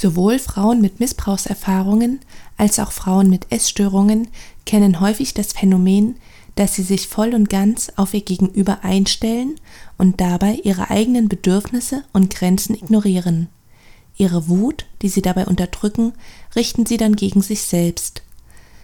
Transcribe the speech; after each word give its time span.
Sowohl 0.00 0.38
Frauen 0.38 0.80
mit 0.80 1.00
Missbrauchserfahrungen 1.00 2.20
als 2.56 2.78
auch 2.78 2.92
Frauen 2.92 3.28
mit 3.28 3.50
Essstörungen 3.50 4.28
kennen 4.64 5.00
häufig 5.00 5.34
das 5.34 5.54
Phänomen, 5.54 6.14
dass 6.54 6.76
sie 6.76 6.84
sich 6.84 7.08
voll 7.08 7.34
und 7.34 7.50
ganz 7.50 7.90
auf 7.96 8.14
ihr 8.14 8.20
Gegenüber 8.20 8.84
einstellen 8.84 9.56
und 9.96 10.20
dabei 10.20 10.60
ihre 10.62 10.90
eigenen 10.90 11.28
Bedürfnisse 11.28 12.04
und 12.12 12.32
Grenzen 12.32 12.76
ignorieren. 12.76 13.48
Ihre 14.16 14.46
Wut, 14.46 14.86
die 15.02 15.08
sie 15.08 15.20
dabei 15.20 15.46
unterdrücken, 15.46 16.12
richten 16.54 16.86
sie 16.86 16.96
dann 16.96 17.16
gegen 17.16 17.42
sich 17.42 17.62
selbst. 17.62 18.22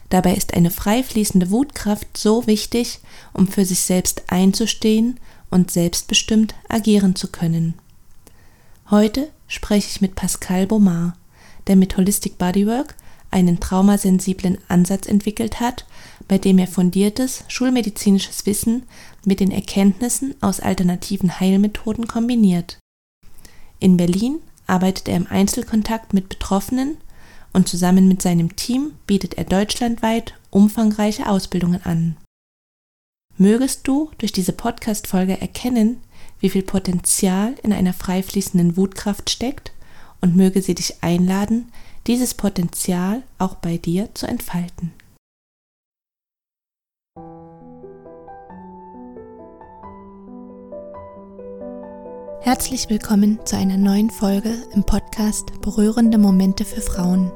Dabei 0.09 0.35
ist 0.35 0.55
eine 0.55 0.73
frei 0.73 1.05
fließende 1.05 1.53
Wutkraft 1.53 2.17
so 2.17 2.49
wichtig, 2.49 2.99
um 3.33 3.47
für 3.47 3.65
sich 3.65 3.83
selbst 3.83 4.25
einzustehen 4.27 5.21
und 5.49 5.71
selbstbestimmt 5.71 6.57
agieren 6.69 7.15
zu 7.15 7.29
können. 7.29 7.75
Heute 8.91 9.31
spreche 9.55 9.89
ich 9.89 10.01
mit 10.01 10.15
Pascal 10.15 10.67
Baumard, 10.67 11.15
der 11.67 11.77
mit 11.77 11.97
Holistic 11.97 12.39
Bodywork 12.39 12.95
einen 13.31 13.59
traumasensiblen 13.59 14.59
Ansatz 14.69 15.07
entwickelt 15.07 15.61
hat, 15.61 15.87
bei 16.29 16.39
dem 16.39 16.59
er 16.59 16.67
fundiertes 16.67 17.45
schulmedizinisches 17.49 18.47
Wissen 18.47 18.85
mit 19.25 19.41
den 19.41 19.51
Erkenntnissen 19.51 20.35
aus 20.41 20.61
alternativen 20.61 21.41
Heilmethoden 21.41 22.07
kombiniert. 22.07 22.79
In 23.81 23.97
Berlin 23.97 24.39
arbeitet 24.67 25.09
er 25.09 25.17
im 25.17 25.27
Einzelkontakt 25.27 26.15
mit 26.15 26.29
Betroffenen 26.29 26.97
und 27.53 27.69
zusammen 27.69 28.09
mit 28.09 28.23
seinem 28.23 28.57
Team 28.57 28.93
bietet 29.07 29.35
er 29.35 29.45
deutschlandweit 29.45 30.35
umfangreiche 30.51 31.29
Ausbildungen 31.29 31.81
an. 31.85 32.17
Mögest 33.37 33.89
du 33.89 34.11
durch 34.19 34.31
diese 34.31 34.53
Podcast-Folge 34.53 35.41
erkennen, 35.41 36.01
wie 36.45 36.51
viel 36.51 36.63
Potenzial 36.63 37.55
in 37.63 37.73
einer 37.73 37.95
frei 37.95 38.23
fließenden 38.23 38.77
Wutkraft 38.77 39.31
steckt 39.31 39.73
und 40.21 40.37
möge 40.37 40.61
sie 40.61 40.75
dich 40.75 41.03
einladen, 41.03 41.73
dieses 42.07 42.35
Potenzial 42.35 43.23
auch 43.39 43.55
bei 43.55 43.79
dir 43.79 44.11
zu 44.13 44.27
entfalten. 44.27 44.93
Herzlich 52.43 52.91
willkommen 52.91 53.39
zu 53.47 53.57
einer 53.57 53.79
neuen 53.79 54.11
Folge 54.11 54.55
im 54.75 54.85
Podcast 54.85 55.63
Berührende 55.63 56.19
Momente 56.19 56.67
für 56.67 56.83
Frauen. 56.83 57.33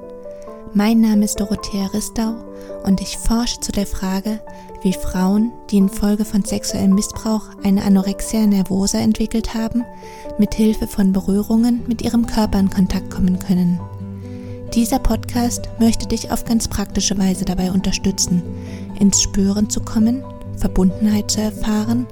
Mein 0.75 1.01
Name 1.01 1.25
ist 1.25 1.41
Dorothea 1.41 1.87
Ristau 1.87 2.35
und 2.85 3.01
ich 3.01 3.17
forsche 3.17 3.59
zu 3.61 3.73
der 3.73 3.87
Frage, 3.87 4.41
wie 4.83 4.93
Frauen, 4.93 5.53
die 5.71 5.79
infolge 5.79 6.25
von 6.25 6.45
sexuellem 6.45 6.95
Missbrauch 6.95 7.45
eine 7.63 7.83
Anorexia 7.85 8.47
nervosa 8.47 8.99
entwickelt 8.99 9.55
haben, 9.55 9.85
mit 10.39 10.55
Hilfe 10.55 10.87
von 10.87 11.13
Berührungen 11.13 11.83
mit 11.87 12.03
ihrem 12.03 12.27
Körper 12.27 12.61
in 12.61 12.71
Kontakt 12.71 13.11
kommen 13.11 13.39
können. 13.39 13.81
Dieser 14.75 14.99
Podcast 14.99 15.69
möchte 15.79 16.07
dich 16.07 16.31
auf 16.31 16.45
ganz 16.45 16.69
praktische 16.69 17.17
Weise 17.17 17.47
dabei 17.47 17.73
unterstützen, 17.73 18.43
ins 19.01 19.23
Spüren 19.23 19.71
zu 19.71 19.81
kommen, 19.81 20.23
Verbundenheit 20.59 21.31
zu 21.31 21.41
erfahren 21.41 22.07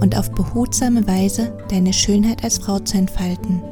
und 0.00 0.16
auf 0.16 0.30
behutsame 0.30 1.06
Weise 1.06 1.52
deine 1.68 1.92
Schönheit 1.92 2.42
als 2.42 2.58
Frau 2.58 2.78
zu 2.78 2.96
entfalten. 2.96 3.62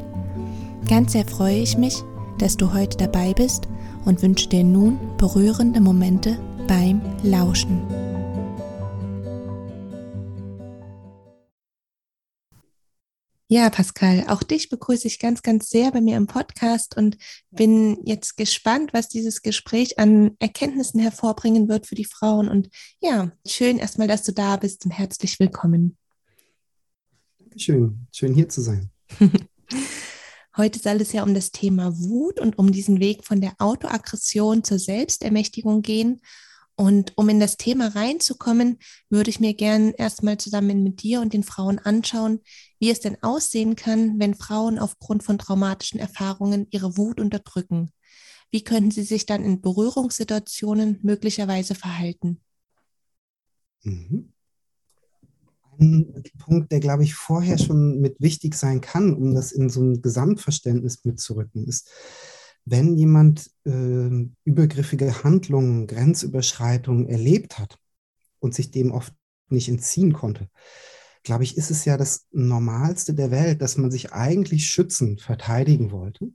Ganz 0.88 1.12
sehr 1.12 1.24
freue 1.24 1.56
ich 1.56 1.78
mich, 1.78 2.02
dass 2.38 2.56
du 2.56 2.74
heute 2.74 2.98
dabei 2.98 3.32
bist 3.32 3.66
und 4.06 4.22
wünsche 4.22 4.48
dir 4.48 4.64
nun 4.64 4.98
berührende 5.18 5.80
Momente 5.80 6.38
beim 6.66 7.02
Lauschen. 7.22 7.82
Ja, 13.48 13.70
Pascal, 13.70 14.24
auch 14.26 14.42
dich 14.42 14.70
begrüße 14.70 15.06
ich 15.06 15.20
ganz, 15.20 15.40
ganz 15.42 15.70
sehr 15.70 15.92
bei 15.92 16.00
mir 16.00 16.16
im 16.16 16.26
Podcast 16.26 16.96
und 16.96 17.16
bin 17.52 17.96
jetzt 18.04 18.36
gespannt, 18.36 18.92
was 18.92 19.08
dieses 19.08 19.40
Gespräch 19.40 20.00
an 20.00 20.32
Erkenntnissen 20.40 20.98
hervorbringen 20.98 21.68
wird 21.68 21.86
für 21.86 21.94
die 21.94 22.04
Frauen. 22.04 22.48
Und 22.48 22.70
ja, 23.00 23.30
schön 23.46 23.78
erstmal, 23.78 24.08
dass 24.08 24.24
du 24.24 24.32
da 24.32 24.56
bist 24.56 24.84
und 24.84 24.90
herzlich 24.90 25.38
willkommen. 25.38 25.96
Dankeschön, 27.38 28.08
schön 28.10 28.34
hier 28.34 28.48
zu 28.48 28.62
sein. 28.62 28.90
Heute 30.56 30.78
soll 30.78 31.02
es 31.02 31.12
ja 31.12 31.22
um 31.22 31.34
das 31.34 31.50
Thema 31.50 31.98
Wut 31.98 32.40
und 32.40 32.58
um 32.58 32.72
diesen 32.72 32.98
Weg 32.98 33.24
von 33.24 33.42
der 33.42 33.52
Autoaggression 33.58 34.64
zur 34.64 34.78
Selbstermächtigung 34.78 35.82
gehen. 35.82 36.22
Und 36.76 37.12
um 37.16 37.28
in 37.28 37.40
das 37.40 37.58
Thema 37.58 37.88
reinzukommen, 37.88 38.78
würde 39.10 39.28
ich 39.30 39.40
mir 39.40 39.54
gern 39.54 39.92
erstmal 39.92 40.38
zusammen 40.38 40.82
mit 40.82 41.02
dir 41.02 41.20
und 41.20 41.34
den 41.34 41.42
Frauen 41.42 41.78
anschauen, 41.78 42.40
wie 42.78 42.90
es 42.90 43.00
denn 43.00 43.22
aussehen 43.22 43.76
kann, 43.76 44.18
wenn 44.18 44.34
Frauen 44.34 44.78
aufgrund 44.78 45.22
von 45.22 45.38
traumatischen 45.38 46.00
Erfahrungen 46.00 46.66
ihre 46.70 46.96
Wut 46.96 47.20
unterdrücken. 47.20 47.90
Wie 48.50 48.62
könnten 48.64 48.90
sie 48.90 49.02
sich 49.02 49.26
dann 49.26 49.44
in 49.44 49.60
Berührungssituationen 49.60 51.00
möglicherweise 51.02 51.74
verhalten? 51.74 52.40
Mhm. 53.84 54.32
Ein 55.78 56.22
Punkt, 56.38 56.72
der, 56.72 56.80
glaube 56.80 57.04
ich, 57.04 57.14
vorher 57.14 57.58
schon 57.58 58.00
mit 58.00 58.20
wichtig 58.20 58.54
sein 58.54 58.80
kann, 58.80 59.14
um 59.14 59.34
das 59.34 59.52
in 59.52 59.68
so 59.68 59.80
ein 59.80 60.02
Gesamtverständnis 60.02 61.04
mitzurücken, 61.04 61.66
ist, 61.66 61.90
wenn 62.64 62.96
jemand 62.96 63.50
äh, 63.64 64.28
übergriffige 64.44 65.22
Handlungen, 65.22 65.86
Grenzüberschreitungen 65.86 67.08
erlebt 67.08 67.58
hat 67.58 67.78
und 68.40 68.54
sich 68.54 68.70
dem 68.70 68.90
oft 68.90 69.14
nicht 69.48 69.68
entziehen 69.68 70.12
konnte, 70.12 70.48
glaube 71.22 71.44
ich, 71.44 71.56
ist 71.56 71.70
es 71.70 71.84
ja 71.84 71.96
das 71.96 72.26
Normalste 72.30 73.14
der 73.14 73.30
Welt, 73.30 73.60
dass 73.60 73.76
man 73.76 73.90
sich 73.90 74.12
eigentlich 74.12 74.66
schützen, 74.66 75.18
verteidigen 75.18 75.90
wollte. 75.90 76.32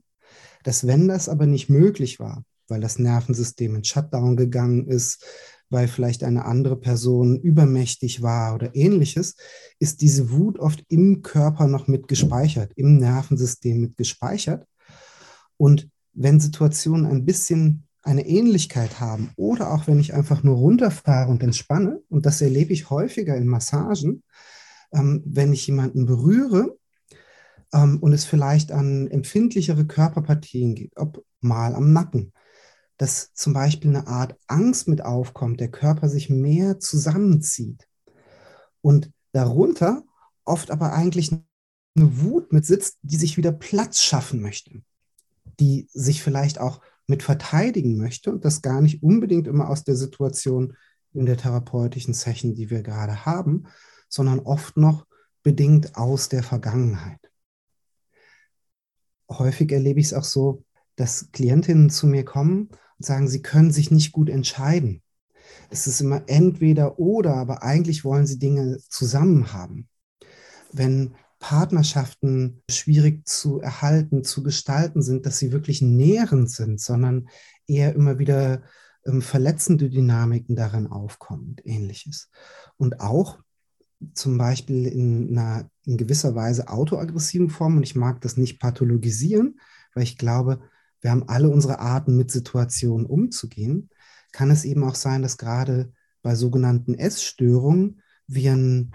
Dass 0.64 0.86
wenn 0.86 1.08
das 1.08 1.28
aber 1.28 1.46
nicht 1.46 1.68
möglich 1.68 2.20
war, 2.20 2.44
weil 2.68 2.80
das 2.80 2.98
Nervensystem 2.98 3.74
in 3.74 3.84
Shutdown 3.84 4.36
gegangen 4.36 4.86
ist, 4.86 5.24
weil 5.72 5.88
vielleicht 5.88 6.22
eine 6.22 6.44
andere 6.44 6.76
Person 6.76 7.40
übermächtig 7.40 8.22
war 8.22 8.54
oder 8.54 8.74
ähnliches, 8.76 9.36
ist 9.78 10.02
diese 10.02 10.30
Wut 10.30 10.58
oft 10.58 10.84
im 10.88 11.22
Körper 11.22 11.66
noch 11.66 11.88
mit 11.88 12.08
gespeichert, 12.08 12.72
im 12.76 12.98
Nervensystem 12.98 13.80
mit 13.80 13.96
gespeichert. 13.96 14.66
Und 15.56 15.88
wenn 16.12 16.40
Situationen 16.40 17.06
ein 17.06 17.24
bisschen 17.24 17.84
eine 18.02 18.26
Ähnlichkeit 18.26 19.00
haben 19.00 19.30
oder 19.36 19.72
auch 19.72 19.86
wenn 19.86 19.98
ich 19.98 20.12
einfach 20.12 20.42
nur 20.42 20.56
runterfahre 20.56 21.30
und 21.30 21.42
entspanne, 21.42 22.02
und 22.08 22.26
das 22.26 22.42
erlebe 22.42 22.72
ich 22.72 22.90
häufiger 22.90 23.36
in 23.36 23.46
Massagen, 23.46 24.22
ähm, 24.92 25.22
wenn 25.24 25.52
ich 25.52 25.66
jemanden 25.66 26.04
berühre 26.04 26.76
ähm, 27.72 27.98
und 28.00 28.12
es 28.12 28.24
vielleicht 28.24 28.72
an 28.72 29.08
empfindlichere 29.08 29.86
Körperpartien 29.86 30.74
geht, 30.74 30.92
ob 30.96 31.24
mal 31.40 31.74
am 31.74 31.92
Nacken, 31.92 32.32
dass 32.98 33.32
zum 33.34 33.52
Beispiel 33.52 33.90
eine 33.90 34.06
Art 34.06 34.36
Angst 34.46 34.88
mit 34.88 35.04
aufkommt, 35.04 35.60
der 35.60 35.70
Körper 35.70 36.08
sich 36.08 36.30
mehr 36.30 36.78
zusammenzieht 36.78 37.88
und 38.80 39.10
darunter 39.32 40.02
oft 40.44 40.70
aber 40.70 40.92
eigentlich 40.92 41.32
eine 41.32 41.42
Wut 42.20 42.52
mit 42.52 42.64
sitzt, 42.64 42.98
die 43.02 43.16
sich 43.16 43.36
wieder 43.36 43.52
Platz 43.52 44.02
schaffen 44.02 44.40
möchte 44.40 44.82
die 45.60 45.88
sich 45.92 46.22
vielleicht 46.22 46.58
auch 46.58 46.80
mit 47.06 47.22
verteidigen 47.22 47.96
möchte 47.96 48.32
und 48.32 48.44
das 48.44 48.62
gar 48.62 48.80
nicht 48.80 49.02
unbedingt 49.02 49.46
immer 49.46 49.68
aus 49.68 49.84
der 49.84 49.96
Situation 49.96 50.76
in 51.12 51.26
der 51.26 51.36
therapeutischen 51.36 52.14
Session, 52.14 52.54
die 52.54 52.70
wir 52.70 52.82
gerade 52.82 53.26
haben, 53.26 53.66
sondern 54.08 54.40
oft 54.40 54.76
noch 54.76 55.06
bedingt 55.42 55.96
aus 55.96 56.28
der 56.28 56.42
Vergangenheit. 56.42 57.20
Häufig 59.28 59.70
erlebe 59.72 60.00
ich 60.00 60.06
es 60.06 60.14
auch 60.14 60.24
so, 60.24 60.64
dass 60.96 61.30
Klientinnen 61.32 61.90
zu 61.90 62.06
mir 62.06 62.24
kommen 62.24 62.68
und 62.98 63.06
sagen, 63.06 63.28
sie 63.28 63.42
können 63.42 63.70
sich 63.70 63.90
nicht 63.90 64.12
gut 64.12 64.28
entscheiden. 64.28 65.02
Es 65.70 65.86
ist 65.86 66.00
immer 66.00 66.22
entweder 66.26 66.98
oder, 66.98 67.34
aber 67.36 67.62
eigentlich 67.62 68.04
wollen 68.04 68.26
sie 68.26 68.38
Dinge 68.38 68.78
zusammen 68.88 69.52
haben. 69.52 69.88
Wenn 70.72 71.14
Partnerschaften 71.38 72.62
schwierig 72.70 73.26
zu 73.26 73.60
erhalten, 73.60 74.22
zu 74.22 74.42
gestalten 74.42 75.02
sind, 75.02 75.26
dass 75.26 75.38
sie 75.38 75.50
wirklich 75.50 75.82
nährend 75.82 76.50
sind, 76.50 76.80
sondern 76.80 77.28
eher 77.66 77.94
immer 77.94 78.18
wieder 78.18 78.62
ähm, 79.04 79.22
verletzende 79.22 79.90
Dynamiken 79.90 80.54
darin 80.54 80.86
aufkommen 80.86 81.48
und 81.48 81.66
ähnliches. 81.66 82.30
Und 82.76 83.00
auch 83.00 83.40
zum 84.14 84.38
Beispiel 84.38 84.86
in 84.86 85.36
einer 85.36 85.68
in 85.84 85.96
gewisser 85.96 86.34
Weise 86.34 86.68
autoaggressiven 86.68 87.50
Form, 87.50 87.76
und 87.76 87.82
ich 87.82 87.96
mag 87.96 88.20
das 88.20 88.36
nicht 88.36 88.60
pathologisieren, 88.60 89.58
weil 89.94 90.04
ich 90.04 90.18
glaube, 90.18 90.60
wir 91.02 91.10
haben 91.10 91.28
alle 91.28 91.50
unsere 91.50 91.80
Arten, 91.80 92.16
mit 92.16 92.30
Situationen 92.30 93.06
umzugehen, 93.06 93.90
kann 94.32 94.50
es 94.50 94.64
eben 94.64 94.84
auch 94.84 94.94
sein, 94.94 95.20
dass 95.20 95.36
gerade 95.36 95.92
bei 96.22 96.34
sogenannten 96.34 96.94
Essstörungen 96.94 98.00
wir 98.26 98.52
ein 98.52 98.92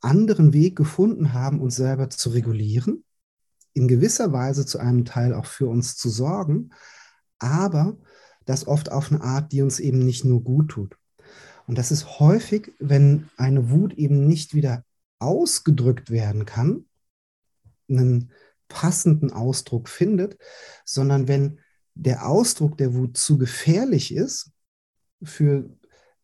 anderen 0.00 0.52
Weg 0.52 0.76
gefunden 0.76 1.32
haben, 1.32 1.60
uns 1.60 1.76
selber 1.76 2.10
zu 2.10 2.30
regulieren, 2.30 3.02
in 3.72 3.88
gewisser 3.88 4.32
Weise 4.32 4.64
zu 4.64 4.78
einem 4.78 5.04
Teil 5.04 5.34
auch 5.34 5.46
für 5.46 5.66
uns 5.66 5.96
zu 5.96 6.08
sorgen, 6.10 6.70
aber 7.38 7.96
das 8.44 8.66
oft 8.66 8.92
auf 8.92 9.10
eine 9.10 9.22
Art, 9.22 9.52
die 9.52 9.62
uns 9.62 9.80
eben 9.80 9.98
nicht 9.98 10.24
nur 10.24 10.42
gut 10.44 10.68
tut. 10.68 10.96
Und 11.66 11.78
das 11.78 11.90
ist 11.90 12.20
häufig, 12.20 12.72
wenn 12.78 13.28
eine 13.36 13.70
Wut 13.70 13.94
eben 13.94 14.26
nicht 14.28 14.54
wieder 14.54 14.84
ausgedrückt 15.18 16.10
werden 16.10 16.44
kann, 16.44 16.84
ein 17.88 18.30
passenden 18.68 19.32
Ausdruck 19.32 19.88
findet, 19.88 20.38
sondern 20.84 21.28
wenn 21.28 21.60
der 21.94 22.28
Ausdruck 22.28 22.76
der 22.76 22.94
Wut 22.94 23.16
zu 23.16 23.38
gefährlich 23.38 24.14
ist 24.14 24.50
für 25.22 25.70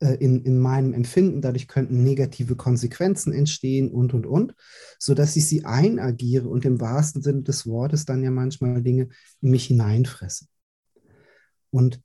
äh, 0.02 0.14
in, 0.16 0.44
in 0.44 0.58
meinem 0.58 0.92
Empfinden, 0.92 1.40
dadurch 1.40 1.68
könnten 1.68 2.02
negative 2.02 2.56
Konsequenzen 2.56 3.32
entstehen 3.32 3.90
und, 3.90 4.12
und, 4.14 4.26
und, 4.26 4.54
sodass 4.98 5.36
ich 5.36 5.46
sie 5.46 5.64
einagiere 5.64 6.48
und 6.48 6.64
im 6.64 6.80
wahrsten 6.80 7.22
Sinne 7.22 7.42
des 7.42 7.66
Wortes 7.66 8.04
dann 8.04 8.22
ja 8.22 8.30
manchmal 8.30 8.82
Dinge 8.82 9.08
in 9.40 9.50
mich 9.50 9.66
hineinfresse. 9.66 10.46
Und 11.70 12.00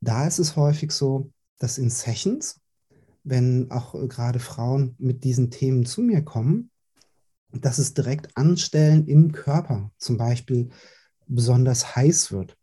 da 0.00 0.26
ist 0.26 0.38
es 0.38 0.56
häufig 0.56 0.90
so, 0.90 1.30
dass 1.58 1.78
in 1.78 1.88
Sessions, 1.88 2.60
wenn 3.24 3.70
auch 3.70 3.94
äh, 3.94 4.08
gerade 4.08 4.40
Frauen 4.40 4.94
mit 4.98 5.24
diesen 5.24 5.50
Themen 5.50 5.86
zu 5.86 6.02
mir 6.02 6.22
kommen, 6.22 6.70
dass 7.60 7.78
es 7.78 7.94
direkt 7.94 8.36
Anstellen 8.36 9.06
im 9.06 9.32
Körper 9.32 9.90
zum 9.98 10.16
Beispiel 10.16 10.70
besonders 11.26 11.96
heiß 11.96 12.32
wird, 12.32 12.56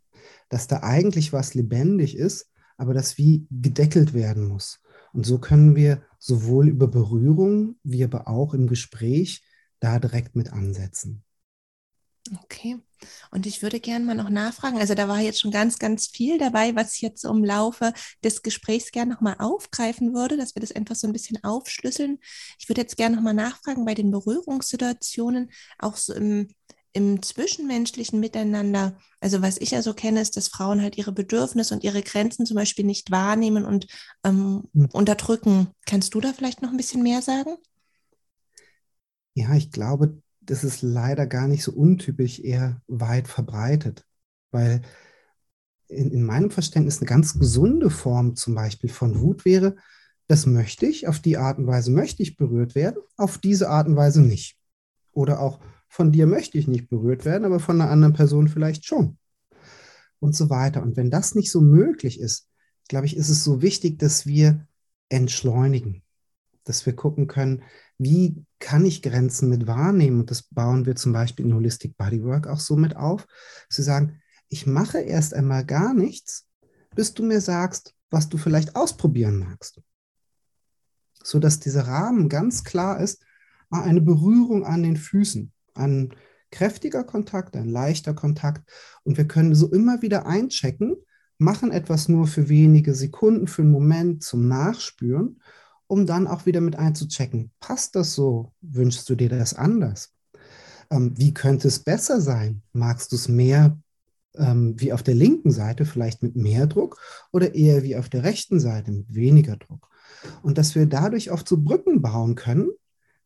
dass 0.49 0.67
da 0.67 0.83
eigentlich 0.83 1.33
was 1.33 1.53
lebendig 1.53 2.17
ist, 2.17 2.49
aber 2.77 2.93
das 2.93 3.17
wie 3.17 3.47
gedeckelt 3.49 4.13
werden 4.13 4.45
muss. 4.45 4.79
Und 5.13 5.25
so 5.25 5.37
können 5.37 5.75
wir 5.75 6.03
sowohl 6.19 6.69
über 6.69 6.87
Berührung 6.87 7.75
wie 7.83 8.03
aber 8.03 8.27
auch 8.27 8.53
im 8.53 8.67
Gespräch 8.67 9.43
da 9.79 9.99
direkt 9.99 10.35
mit 10.35 10.51
ansetzen. 10.51 11.23
Okay. 12.31 12.79
Und 13.31 13.45
ich 13.45 13.61
würde 13.61 13.81
gerne 13.81 14.05
mal 14.05 14.15
noch 14.15 14.29
nachfragen, 14.29 14.77
also 14.77 14.95
da 14.95 15.09
war 15.09 15.19
jetzt 15.19 15.41
schon 15.41 15.51
ganz, 15.51 15.77
ganz 15.77 16.07
viel 16.07 16.37
dabei, 16.37 16.73
was 16.73 16.95
ich 16.95 17.01
jetzt 17.01 17.25
im 17.25 17.43
Laufe 17.43 17.93
des 18.23 18.43
Gesprächs 18.43 18.91
gerne 18.91 19.13
nochmal 19.13 19.35
aufgreifen 19.39 20.13
würde, 20.13 20.37
dass 20.37 20.55
wir 20.55 20.61
das 20.61 20.71
einfach 20.71 20.95
so 20.95 21.07
ein 21.07 21.13
bisschen 21.13 21.43
aufschlüsseln. 21.43 22.19
Ich 22.59 22.69
würde 22.69 22.81
jetzt 22.81 22.95
gerne 22.95 23.17
nochmal 23.17 23.33
nachfragen 23.33 23.83
bei 23.83 23.93
den 23.93 24.09
Berührungssituationen, 24.09 25.51
auch 25.79 25.97
so 25.97 26.13
im, 26.13 26.47
im 26.93 27.21
zwischenmenschlichen 27.21 28.21
Miteinander. 28.21 28.97
Also 29.19 29.41
was 29.41 29.57
ich 29.57 29.71
ja 29.71 29.81
so 29.81 29.93
kenne, 29.93 30.21
ist, 30.21 30.37
dass 30.37 30.47
Frauen 30.47 30.81
halt 30.81 30.97
ihre 30.97 31.11
Bedürfnisse 31.11 31.73
und 31.73 31.83
ihre 31.83 32.03
Grenzen 32.03 32.45
zum 32.45 32.55
Beispiel 32.55 32.85
nicht 32.85 33.11
wahrnehmen 33.11 33.65
und 33.65 33.87
ähm, 34.23 34.69
mhm. 34.71 34.87
unterdrücken. 34.93 35.67
Kannst 35.85 36.13
du 36.13 36.21
da 36.21 36.31
vielleicht 36.31 36.61
noch 36.61 36.69
ein 36.69 36.77
bisschen 36.77 37.03
mehr 37.03 37.21
sagen? 37.21 37.57
Ja, 39.33 39.55
ich 39.55 39.71
glaube, 39.71 40.22
das 40.45 40.63
ist 40.63 40.81
leider 40.81 41.27
gar 41.27 41.47
nicht 41.47 41.63
so 41.63 41.71
untypisch, 41.71 42.39
eher 42.39 42.81
weit 42.87 43.27
verbreitet, 43.27 44.05
weil 44.51 44.81
in, 45.87 46.11
in 46.11 46.23
meinem 46.23 46.51
Verständnis 46.51 46.99
eine 46.99 47.07
ganz 47.07 47.39
gesunde 47.39 47.89
Form 47.89 48.35
zum 48.35 48.55
Beispiel 48.55 48.89
von 48.89 49.19
Wut 49.19 49.45
wäre, 49.45 49.75
das 50.27 50.45
möchte 50.45 50.85
ich, 50.85 51.07
auf 51.07 51.19
die 51.19 51.37
Art 51.37 51.57
und 51.57 51.67
Weise 51.67 51.91
möchte 51.91 52.23
ich 52.23 52.37
berührt 52.37 52.75
werden, 52.75 52.97
auf 53.17 53.37
diese 53.37 53.69
Art 53.69 53.87
und 53.87 53.95
Weise 53.95 54.21
nicht. 54.21 54.57
Oder 55.11 55.39
auch 55.39 55.59
von 55.87 56.11
dir 56.11 56.27
möchte 56.27 56.57
ich 56.57 56.67
nicht 56.67 56.89
berührt 56.89 57.25
werden, 57.25 57.45
aber 57.45 57.59
von 57.59 57.79
einer 57.79 57.91
anderen 57.91 58.13
Person 58.13 58.47
vielleicht 58.47 58.85
schon. 58.85 59.17
Und 60.19 60.35
so 60.35 60.49
weiter. 60.49 60.81
Und 60.81 60.95
wenn 60.95 61.11
das 61.11 61.35
nicht 61.35 61.51
so 61.51 61.59
möglich 61.59 62.19
ist, 62.19 62.47
glaube 62.87 63.05
ich, 63.05 63.17
ist 63.17 63.29
es 63.29 63.43
so 63.43 63.61
wichtig, 63.61 63.99
dass 63.99 64.25
wir 64.25 64.65
entschleunigen, 65.09 66.01
dass 66.63 66.85
wir 66.85 66.95
gucken 66.95 67.27
können, 67.27 67.63
wie 67.97 68.43
kann 68.59 68.85
ich 68.85 69.01
Grenzen 69.01 69.49
mit 69.49 69.67
wahrnehmen? 69.67 70.21
Und 70.21 70.31
das 70.31 70.43
bauen 70.43 70.85
wir 70.85 70.95
zum 70.95 71.13
Beispiel 71.13 71.45
in 71.45 71.53
Holistic 71.53 71.97
Bodywork 71.97 72.47
auch 72.47 72.59
so 72.59 72.75
mit 72.75 72.95
auf, 72.95 73.27
wir 73.73 73.83
sagen, 73.83 74.21
ich 74.49 74.67
mache 74.67 74.99
erst 74.99 75.33
einmal 75.33 75.65
gar 75.65 75.93
nichts, 75.93 76.47
bis 76.95 77.13
du 77.13 77.23
mir 77.23 77.41
sagst, 77.41 77.93
was 78.09 78.29
du 78.29 78.37
vielleicht 78.37 78.75
ausprobieren 78.75 79.39
magst. 79.39 79.81
So 81.23 81.39
dass 81.39 81.59
dieser 81.59 81.87
Rahmen 81.87 82.29
ganz 82.29 82.63
klar 82.63 82.99
ist, 82.99 83.23
ah, 83.69 83.81
eine 83.81 84.01
Berührung 84.01 84.65
an 84.65 84.83
den 84.83 84.97
Füßen, 84.97 85.51
ein 85.73 86.13
kräftiger 86.51 87.03
Kontakt, 87.03 87.55
ein 87.55 87.67
leichter 87.67 88.13
Kontakt. 88.13 88.69
Und 89.03 89.17
wir 89.17 89.27
können 89.27 89.55
so 89.55 89.71
immer 89.71 90.01
wieder 90.01 90.27
einchecken, 90.27 90.95
machen 91.39 91.71
etwas 91.71 92.07
nur 92.07 92.27
für 92.27 92.47
wenige 92.47 92.93
Sekunden, 92.93 93.47
für 93.47 93.63
einen 93.63 93.71
Moment 93.71 94.23
zum 94.23 94.47
Nachspüren 94.47 95.41
um 95.93 96.07
dann 96.07 96.25
auch 96.25 96.47
wieder 96.47 96.59
mit 96.59 96.75
einzuchecken. 96.75 97.51
Passt 97.59 97.95
das 97.95 98.15
so? 98.15 98.51
Wünschst 98.61 99.07
du 99.07 99.13
dir 99.13 99.29
das 99.29 99.53
anders? 99.53 100.11
Ähm, 100.89 101.13
wie 101.17 101.35
könnte 101.35 101.67
es 101.67 101.77
besser 101.77 102.19
sein? 102.19 102.63
Magst 102.71 103.11
du 103.11 103.15
es 103.15 103.27
mehr 103.27 103.77
ähm, 104.35 104.73
wie 104.79 104.91
auf 104.91 105.03
der 105.03 105.13
linken 105.13 105.51
Seite, 105.51 105.85
vielleicht 105.85 106.23
mit 106.23 106.35
mehr 106.35 106.65
Druck 106.65 106.99
oder 107.31 107.53
eher 107.53 107.83
wie 107.83 107.95
auf 107.95 108.09
der 108.09 108.23
rechten 108.23 108.59
Seite 108.59 108.91
mit 108.91 109.13
weniger 109.13 109.55
Druck? 109.55 109.87
Und 110.41 110.57
dass 110.57 110.73
wir 110.73 110.87
dadurch 110.87 111.29
oft 111.29 111.47
so 111.47 111.57
Brücken 111.57 112.01
bauen 112.01 112.33
können 112.33 112.71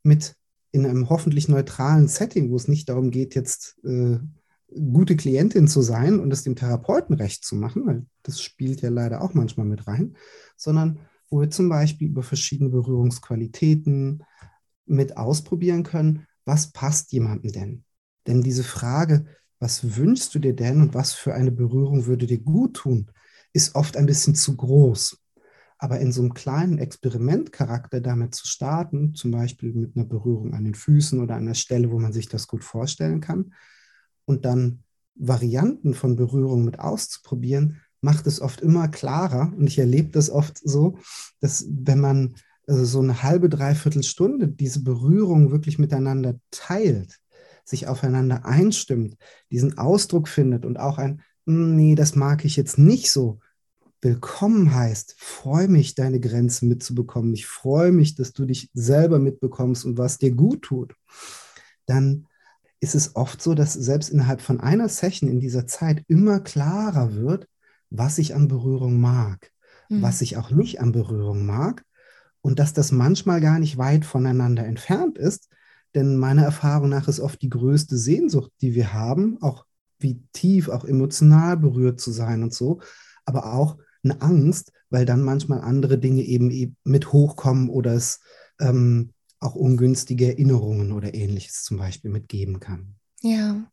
mit 0.03 0.35
in 0.73 0.85
einem 0.85 1.09
hoffentlich 1.09 1.47
neutralen 1.47 2.09
Setting, 2.09 2.51
wo 2.51 2.57
es 2.57 2.67
nicht 2.67 2.89
darum 2.89 3.11
geht, 3.11 3.33
jetzt 3.33 3.79
äh, 3.85 4.17
gute 4.91 5.15
Klientin 5.15 5.69
zu 5.69 5.81
sein 5.81 6.19
und 6.19 6.33
es 6.33 6.43
dem 6.43 6.57
Therapeuten 6.57 7.15
recht 7.15 7.45
zu 7.45 7.55
machen, 7.55 7.85
weil 7.85 8.05
das 8.23 8.41
spielt 8.41 8.81
ja 8.81 8.89
leider 8.89 9.21
auch 9.21 9.33
manchmal 9.33 9.65
mit 9.65 9.87
rein, 9.87 10.17
sondern 10.57 10.99
wo 11.29 11.41
wir 11.41 11.50
zum 11.50 11.69
Beispiel 11.69 12.07
über 12.09 12.24
verschiedene 12.24 12.69
Berührungsqualitäten 12.69 14.24
mit 14.85 15.18
ausprobieren 15.18 15.83
können, 15.83 16.25
was 16.45 16.71
passt 16.71 17.12
jemandem 17.12 17.51
denn? 17.51 17.83
Denn 18.25 18.41
diese 18.41 18.63
Frage, 18.63 19.25
was 19.59 19.97
wünschst 19.97 20.33
du 20.35 20.39
dir 20.39 20.56
denn 20.56 20.81
und 20.81 20.94
was 20.94 21.13
für 21.13 21.33
eine 21.33 21.51
Berührung 21.51 22.06
würde 22.06 22.27
dir 22.27 22.39
gut 22.39 22.75
tun, 22.75 23.12
ist 23.53 23.75
oft 23.75 23.97
ein 23.97 24.06
bisschen 24.06 24.35
zu 24.35 24.56
groß. 24.56 25.18
Aber 25.79 26.00
in 26.00 26.12
so 26.12 26.21
einem 26.21 26.33
kleinen 26.33 26.79
Experimentcharakter 26.79 28.01
damit 28.01 28.33
zu 28.33 28.47
starten, 28.47 29.13
zum 29.13 29.31
Beispiel 29.31 29.74
mit 29.74 29.95
einer 29.95 30.06
Berührung 30.06 30.53
an 30.53 30.63
den 30.63 30.75
Füßen 30.75 31.19
oder 31.19 31.35
an 31.35 31.44
einer 31.44 31.53
Stelle, 31.53 31.91
wo 31.91 32.00
man 32.00 32.13
sich 32.13 32.27
das 32.27 32.47
gut 32.47 32.63
vorstellen 32.63 33.21
kann, 33.21 33.53
und 34.25 34.45
dann 34.45 34.83
Varianten 35.15 35.94
von 35.94 36.15
Berührung 36.15 36.65
mit 36.65 36.79
auszuprobieren, 36.79 37.81
macht 38.01 38.27
es 38.27 38.41
oft 38.41 38.61
immer 38.61 38.88
klarer. 38.88 39.53
Und 39.57 39.67
ich 39.67 39.79
erlebe 39.79 40.09
das 40.09 40.29
oft 40.29 40.59
so, 40.63 40.97
dass 41.39 41.65
wenn 41.69 41.99
man 41.99 42.35
also 42.67 42.83
so 42.83 42.99
eine 42.99 43.23
halbe, 43.23 43.49
dreiviertel 43.49 44.03
Stunde 44.03 44.47
diese 44.47 44.83
Berührung 44.83 45.51
wirklich 45.51 45.79
miteinander 45.79 46.39
teilt, 46.51 47.19
sich 47.63 47.88
aufeinander 47.88 48.45
einstimmt, 48.45 49.15
diesen 49.51 49.77
Ausdruck 49.77 50.27
findet 50.27 50.65
und 50.65 50.77
auch 50.77 50.97
ein, 50.97 51.21
hm, 51.45 51.75
nee, 51.75 51.95
das 51.95 52.15
mag 52.15 52.44
ich 52.44 52.55
jetzt 52.55 52.77
nicht 52.77 53.11
so, 53.11 53.39
willkommen 54.01 54.73
heißt, 54.73 55.15
freue 55.17 55.67
mich, 55.67 55.95
deine 55.95 56.19
Grenzen 56.19 56.69
mitzubekommen. 56.69 57.33
Ich 57.33 57.47
freue 57.47 57.91
mich, 57.91 58.15
dass 58.15 58.33
du 58.33 58.45
dich 58.45 58.69
selber 58.73 59.17
mitbekommst 59.17 59.85
und 59.85 59.97
was 59.97 60.17
dir 60.17 60.31
gut 60.31 60.61
tut. 60.63 60.93
Dann 61.85 62.27
ist 62.79 62.95
es 62.95 63.15
oft 63.15 63.41
so, 63.41 63.55
dass 63.55 63.73
selbst 63.73 64.09
innerhalb 64.09 64.41
von 64.41 64.59
einer 64.59 64.88
Session 64.88 65.29
in 65.29 65.39
dieser 65.39 65.65
Zeit 65.65 66.03
immer 66.07 66.39
klarer 66.39 67.15
wird, 67.15 67.47
was 67.89 68.17
ich 68.17 68.36
an 68.36 68.48
Berührung 68.48 69.00
mag, 69.00 69.51
mhm. 69.89 70.01
was 70.01 70.22
ich 70.22 70.38
auch 70.38 70.51
nicht 70.51 70.82
an 70.82 70.91
Berührung 70.91 71.46
mag 71.46 71.84
und 72.41 72.60
dass 72.60 72.74
das 72.74 72.91
manchmal 72.91 73.41
gar 73.41 73.60
nicht 73.60 73.77
weit 73.77 74.06
voneinander 74.06 74.65
entfernt 74.65 75.17
ist, 75.17 75.50
denn 75.96 76.17
meiner 76.17 76.44
Erfahrung 76.44 76.89
nach 76.89 77.08
ist 77.08 77.20
oft 77.20 77.41
die 77.41 77.50
größte 77.50 77.98
Sehnsucht, 77.98 78.51
die 78.62 78.75
wir 78.75 78.94
haben, 78.94 79.38
auch 79.41 79.65
wie 80.00 80.22
tief, 80.34 80.70
auch 80.70 80.86
emotional 80.86 81.58
berührt 81.58 82.00
zu 82.00 82.12
sein 82.12 82.44
und 82.44 82.53
so, 82.53 82.82
aber 83.25 83.53
auch 83.53 83.77
eine 84.03 84.22
Angst, 84.22 84.72
weil 84.89 85.06
dann 85.06 85.24
manchmal 85.24 85.62
andere 85.62 85.98
Dinge 85.98 86.22
eben, 86.22 86.77
mit 86.84 87.12
hochkommen 87.13 87.70
oder 87.70 87.94
es 87.94 88.20
ähm, 88.60 89.12
auch 89.39 89.56
ungünstige 89.56 90.27
Erinnerungen 90.27 90.91
oder 90.91 91.13
ähnliches 91.13 91.63
zum 91.63 91.77
Beispiel 91.77 92.12
mitgeben 92.12 92.60
kann. 92.60 92.97
Ja, 93.24 93.65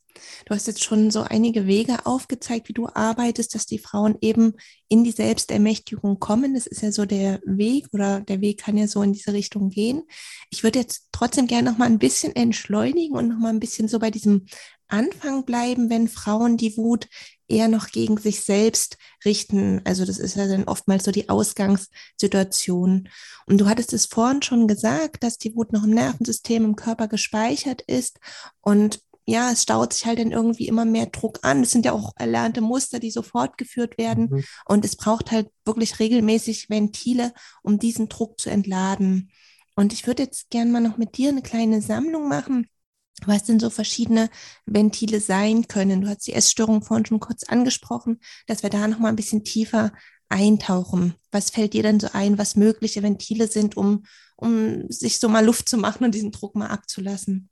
du 0.45 0.55
hast 0.55 0.65
jetzt 0.65 0.83
schon 0.83 1.11
so 1.11 1.21
einige 1.21 1.67
Wege 1.67 2.05
aufgezeigt, 2.07 2.67
wie 2.67 2.73
du 2.73 2.87
arbeitest, 2.87 3.53
dass 3.53 3.67
die 3.67 3.77
Frauen 3.77 4.17
eben 4.21 4.53
in 4.87 5.03
die 5.03 5.11
Selbstermächtigung 5.11 6.19
kommen. 6.19 6.55
Das 6.55 6.65
ist 6.65 6.81
ja 6.81 6.91
so 6.91 7.05
der 7.05 7.41
Weg 7.45 7.87
oder 7.91 8.21
der 8.21 8.41
Weg 8.41 8.59
kann 8.59 8.75
ja 8.75 8.87
so 8.87 9.03
in 9.03 9.13
diese 9.13 9.33
Richtung 9.33 9.69
gehen. 9.69 10.03
Ich 10.49 10.63
würde 10.63 10.79
jetzt 10.79 11.09
trotzdem 11.11 11.45
gerne 11.45 11.69
noch 11.69 11.77
mal 11.77 11.85
ein 11.85 11.99
bisschen 11.99 12.35
entschleunigen 12.35 13.15
und 13.15 13.27
noch 13.27 13.37
mal 13.37 13.49
ein 13.49 13.59
bisschen 13.59 13.87
so 13.87 13.99
bei 13.99 14.09
diesem 14.09 14.47
Anfang 14.87 15.45
bleiben, 15.45 15.89
wenn 15.89 16.07
Frauen 16.07 16.57
die 16.57 16.77
Wut 16.77 17.07
eher 17.47 17.67
noch 17.67 17.89
gegen 17.89 18.17
sich 18.17 18.41
selbst 18.41 18.97
richten. 19.23 19.81
Also 19.83 20.05
das 20.05 20.17
ist 20.17 20.35
ja 20.35 20.47
dann 20.47 20.65
oftmals 20.65 21.03
so 21.03 21.11
die 21.11 21.29
Ausgangssituation. 21.29 23.09
Und 23.47 23.57
du 23.59 23.67
hattest 23.67 23.93
es 23.93 24.05
vorhin 24.05 24.41
schon 24.41 24.67
gesagt, 24.67 25.23
dass 25.23 25.37
die 25.37 25.55
Wut 25.55 25.71
noch 25.71 25.83
im 25.83 25.91
Nervensystem, 25.91 26.65
im 26.65 26.75
Körper 26.75 27.07
gespeichert 27.07 27.81
ist 27.83 28.19
und 28.61 29.01
ja, 29.25 29.51
es 29.51 29.63
staut 29.63 29.93
sich 29.93 30.05
halt 30.05 30.19
dann 30.19 30.31
irgendwie 30.31 30.67
immer 30.67 30.85
mehr 30.85 31.07
Druck 31.07 31.39
an. 31.41 31.63
Es 31.63 31.71
sind 31.71 31.85
ja 31.85 31.93
auch 31.93 32.13
erlernte 32.17 32.61
Muster, 32.61 32.99
die 32.99 33.09
so 33.09 33.23
fortgeführt 33.23 33.97
werden. 33.97 34.29
Mhm. 34.29 34.43
Und 34.65 34.85
es 34.85 34.95
braucht 34.95 35.31
halt 35.31 35.49
wirklich 35.65 35.99
regelmäßig 35.99 36.69
Ventile, 36.69 37.33
um 37.63 37.79
diesen 37.79 38.07
Druck 38.07 38.39
zu 38.39 38.49
entladen. 38.51 39.31
Und 39.75 39.93
ich 39.93 40.05
würde 40.05 40.23
jetzt 40.23 40.49
gerne 40.51 40.71
mal 40.71 40.79
noch 40.79 40.97
mit 40.97 41.17
dir 41.17 41.29
eine 41.29 41.41
kleine 41.41 41.81
Sammlung 41.81 42.29
machen, 42.29 42.67
was 43.25 43.43
denn 43.43 43.59
so 43.59 43.71
verschiedene 43.71 44.29
Ventile 44.65 45.19
sein 45.19 45.67
können. 45.67 46.01
Du 46.01 46.07
hast 46.07 46.27
die 46.27 46.33
Essstörung 46.33 46.83
vorhin 46.83 47.05
schon 47.05 47.19
kurz 47.19 47.43
angesprochen, 47.43 48.19
dass 48.45 48.61
wir 48.61 48.69
da 48.69 48.87
noch 48.87 48.99
mal 48.99 49.09
ein 49.09 49.15
bisschen 49.15 49.43
tiefer 49.43 49.91
eintauchen. 50.29 51.15
Was 51.31 51.49
fällt 51.49 51.73
dir 51.73 51.83
denn 51.83 51.99
so 51.99 52.09
ein, 52.13 52.37
was 52.37 52.55
mögliche 52.55 53.01
Ventile 53.01 53.47
sind, 53.47 53.75
um, 53.75 54.05
um 54.35 54.89
sich 54.89 55.19
so 55.19 55.29
mal 55.29 55.43
Luft 55.43 55.67
zu 55.67 55.77
machen 55.77 56.03
und 56.03 56.13
diesen 56.13 56.31
Druck 56.31 56.55
mal 56.55 56.67
abzulassen? 56.67 57.49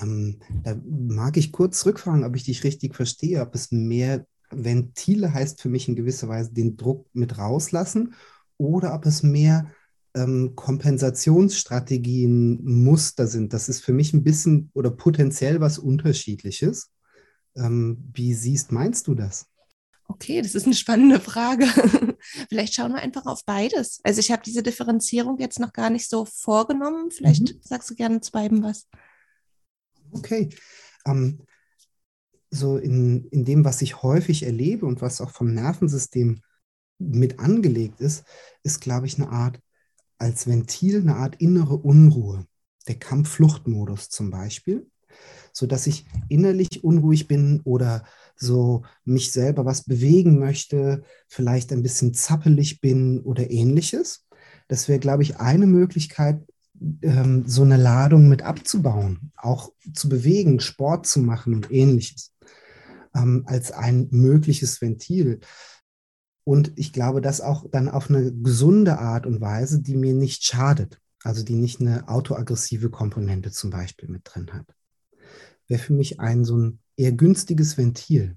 Ähm, 0.00 0.40
da 0.62 0.76
mag 0.84 1.36
ich 1.36 1.52
kurz 1.52 1.80
zurückfragen, 1.80 2.24
ob 2.24 2.36
ich 2.36 2.44
dich 2.44 2.64
richtig 2.64 2.94
verstehe, 2.94 3.40
ob 3.40 3.54
es 3.54 3.72
mehr 3.72 4.26
Ventile 4.50 5.32
heißt 5.32 5.60
für 5.60 5.68
mich 5.68 5.88
in 5.88 5.96
gewisser 5.96 6.28
Weise 6.28 6.52
den 6.52 6.76
Druck 6.76 7.06
mit 7.12 7.38
rauslassen 7.38 8.14
oder 8.58 8.94
ob 8.94 9.06
es 9.06 9.22
mehr 9.22 9.70
ähm, 10.14 10.54
Kompensationsstrategien, 10.54 12.64
Muster 12.64 13.26
sind. 13.26 13.52
Das 13.52 13.68
ist 13.68 13.80
für 13.80 13.92
mich 13.92 14.14
ein 14.14 14.24
bisschen 14.24 14.70
oder 14.74 14.90
potenziell 14.90 15.60
was 15.60 15.78
Unterschiedliches. 15.78 16.90
Ähm, 17.54 18.10
wie 18.14 18.34
siehst, 18.34 18.72
meinst 18.72 19.06
du 19.06 19.14
das? 19.14 19.46
Okay, 20.08 20.40
das 20.40 20.54
ist 20.54 20.66
eine 20.66 20.74
spannende 20.74 21.20
Frage. 21.20 21.66
Vielleicht 22.48 22.74
schauen 22.74 22.92
wir 22.92 23.02
einfach 23.02 23.26
auf 23.26 23.44
beides. 23.44 24.00
Also 24.04 24.20
ich 24.20 24.30
habe 24.30 24.42
diese 24.44 24.62
Differenzierung 24.62 25.38
jetzt 25.38 25.58
noch 25.58 25.72
gar 25.72 25.90
nicht 25.90 26.08
so 26.08 26.24
vorgenommen. 26.24 27.10
Vielleicht 27.10 27.54
mhm. 27.54 27.58
sagst 27.60 27.90
du 27.90 27.94
gerne 27.94 28.20
zu 28.20 28.30
beiden 28.30 28.62
was. 28.62 28.86
Okay. 30.18 30.48
Ähm, 31.06 31.40
so 32.50 32.78
in, 32.78 33.26
in 33.28 33.44
dem, 33.44 33.64
was 33.64 33.82
ich 33.82 34.02
häufig 34.02 34.44
erlebe 34.44 34.86
und 34.86 35.02
was 35.02 35.20
auch 35.20 35.30
vom 35.30 35.52
Nervensystem 35.52 36.40
mit 36.98 37.38
angelegt 37.38 38.00
ist, 38.00 38.24
ist, 38.62 38.80
glaube 38.80 39.06
ich, 39.06 39.16
eine 39.16 39.30
Art, 39.30 39.60
als 40.18 40.46
Ventil, 40.46 41.00
eine 41.00 41.16
Art 41.16 41.36
innere 41.36 41.76
Unruhe. 41.76 42.46
Der 42.88 42.98
Kampf-Flucht-Modus 42.98 44.08
zum 44.08 44.30
Beispiel, 44.30 44.88
sodass 45.52 45.86
ich 45.86 46.06
innerlich 46.28 46.84
unruhig 46.84 47.28
bin 47.28 47.60
oder 47.64 48.04
so 48.36 48.84
mich 49.04 49.32
selber 49.32 49.64
was 49.64 49.84
bewegen 49.84 50.38
möchte, 50.38 51.02
vielleicht 51.28 51.72
ein 51.72 51.82
bisschen 51.82 52.14
zappelig 52.14 52.80
bin 52.80 53.20
oder 53.20 53.50
ähnliches. 53.50 54.26
Das 54.68 54.88
wäre, 54.88 54.98
glaube 55.00 55.22
ich, 55.22 55.36
eine 55.36 55.66
Möglichkeit, 55.66 56.42
ähm, 57.02 57.44
so 57.46 57.62
eine 57.62 57.76
Ladung 57.76 58.28
mit 58.28 58.42
abzubauen, 58.42 59.32
auch 59.36 59.72
zu 59.94 60.08
bewegen, 60.08 60.60
Sport 60.60 61.06
zu 61.06 61.20
machen 61.20 61.54
und 61.54 61.70
ähnliches, 61.70 62.32
ähm, 63.14 63.44
als 63.46 63.72
ein 63.72 64.08
mögliches 64.10 64.80
Ventil. 64.80 65.40
Und 66.44 66.72
ich 66.76 66.92
glaube, 66.92 67.20
das 67.20 67.40
auch 67.40 67.66
dann 67.70 67.88
auf 67.88 68.08
eine 68.08 68.32
gesunde 68.32 68.98
Art 68.98 69.26
und 69.26 69.40
Weise, 69.40 69.82
die 69.82 69.96
mir 69.96 70.14
nicht 70.14 70.44
schadet, 70.44 71.00
also 71.24 71.42
die 71.42 71.56
nicht 71.56 71.80
eine 71.80 72.08
autoaggressive 72.08 72.90
Komponente 72.90 73.50
zum 73.50 73.70
Beispiel 73.70 74.08
mit 74.08 74.22
drin 74.24 74.52
hat. 74.52 74.66
Wäre 75.66 75.80
für 75.80 75.92
mich 75.92 76.20
ein 76.20 76.44
so 76.44 76.56
ein 76.56 76.78
eher 76.96 77.12
günstiges 77.12 77.76
Ventil. 77.76 78.36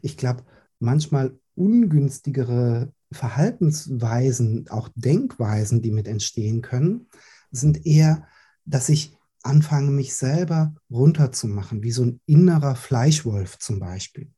Ich 0.00 0.16
glaube, 0.16 0.44
manchmal 0.78 1.38
ungünstigere 1.54 2.92
Verhaltensweisen, 3.12 4.68
auch 4.68 4.88
Denkweisen, 4.94 5.82
die 5.82 5.90
mit 5.90 6.08
entstehen 6.08 6.62
können, 6.62 7.06
sind 7.50 7.86
eher, 7.86 8.26
dass 8.64 8.88
ich 8.88 9.16
anfange, 9.42 9.90
mich 9.90 10.14
selber 10.14 10.74
runterzumachen, 10.90 11.82
wie 11.82 11.92
so 11.92 12.04
ein 12.04 12.20
innerer 12.26 12.74
Fleischwolf 12.74 13.58
zum 13.58 13.78
Beispiel, 13.78 14.30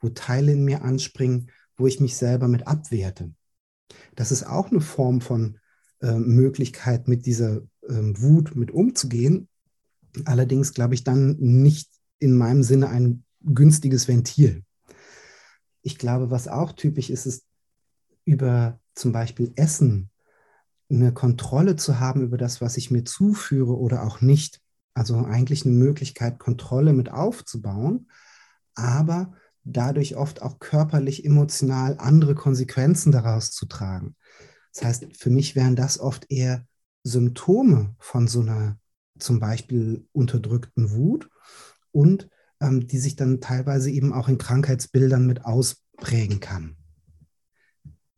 wo 0.00 0.08
Teile 0.10 0.52
in 0.52 0.64
mir 0.64 0.82
anspringen, 0.82 1.50
wo 1.76 1.86
ich 1.86 2.00
mich 2.00 2.16
selber 2.16 2.48
mit 2.48 2.66
abwerte. 2.66 3.32
Das 4.14 4.32
ist 4.32 4.44
auch 4.44 4.70
eine 4.70 4.80
Form 4.80 5.20
von 5.20 5.58
äh, 6.00 6.12
Möglichkeit, 6.12 7.08
mit 7.08 7.26
dieser 7.26 7.58
äh, 7.82 7.88
Wut 7.88 8.54
mit 8.54 8.70
umzugehen. 8.70 9.48
Allerdings 10.24 10.72
glaube 10.72 10.94
ich 10.94 11.04
dann 11.04 11.36
nicht 11.38 11.90
in 12.18 12.36
meinem 12.36 12.62
Sinne 12.62 12.88
ein 12.88 13.24
günstiges 13.42 14.08
Ventil. 14.08 14.64
Ich 15.82 15.98
glaube, 15.98 16.30
was 16.30 16.48
auch 16.48 16.72
typisch 16.72 17.10
ist, 17.10 17.26
ist 17.26 17.44
über 18.28 18.78
zum 18.94 19.12
Beispiel 19.12 19.52
Essen 19.56 20.10
eine 20.90 21.12
Kontrolle 21.12 21.76
zu 21.76 21.98
haben 21.98 22.22
über 22.22 22.36
das, 22.36 22.60
was 22.60 22.76
ich 22.76 22.90
mir 22.90 23.04
zuführe 23.04 23.76
oder 23.76 24.02
auch 24.04 24.20
nicht. 24.20 24.60
Also 24.94 25.16
eigentlich 25.16 25.64
eine 25.64 25.74
Möglichkeit, 25.74 26.38
Kontrolle 26.38 26.92
mit 26.92 27.10
aufzubauen, 27.10 28.10
aber 28.74 29.32
dadurch 29.64 30.16
oft 30.16 30.42
auch 30.42 30.58
körperlich, 30.58 31.24
emotional 31.24 31.96
andere 31.98 32.34
Konsequenzen 32.34 33.12
daraus 33.12 33.50
zu 33.50 33.66
tragen. 33.66 34.16
Das 34.74 34.84
heißt, 34.84 35.16
für 35.16 35.30
mich 35.30 35.56
wären 35.56 35.76
das 35.76 35.98
oft 35.98 36.26
eher 36.30 36.66
Symptome 37.04 37.94
von 37.98 38.28
so 38.28 38.40
einer 38.40 38.78
zum 39.18 39.40
Beispiel 39.40 40.06
unterdrückten 40.12 40.90
Wut 40.90 41.28
und 41.92 42.28
ähm, 42.60 42.86
die 42.86 42.98
sich 42.98 43.16
dann 43.16 43.40
teilweise 43.40 43.90
eben 43.90 44.12
auch 44.12 44.28
in 44.28 44.38
Krankheitsbildern 44.38 45.26
mit 45.26 45.44
ausprägen 45.44 46.40
kann. 46.40 46.76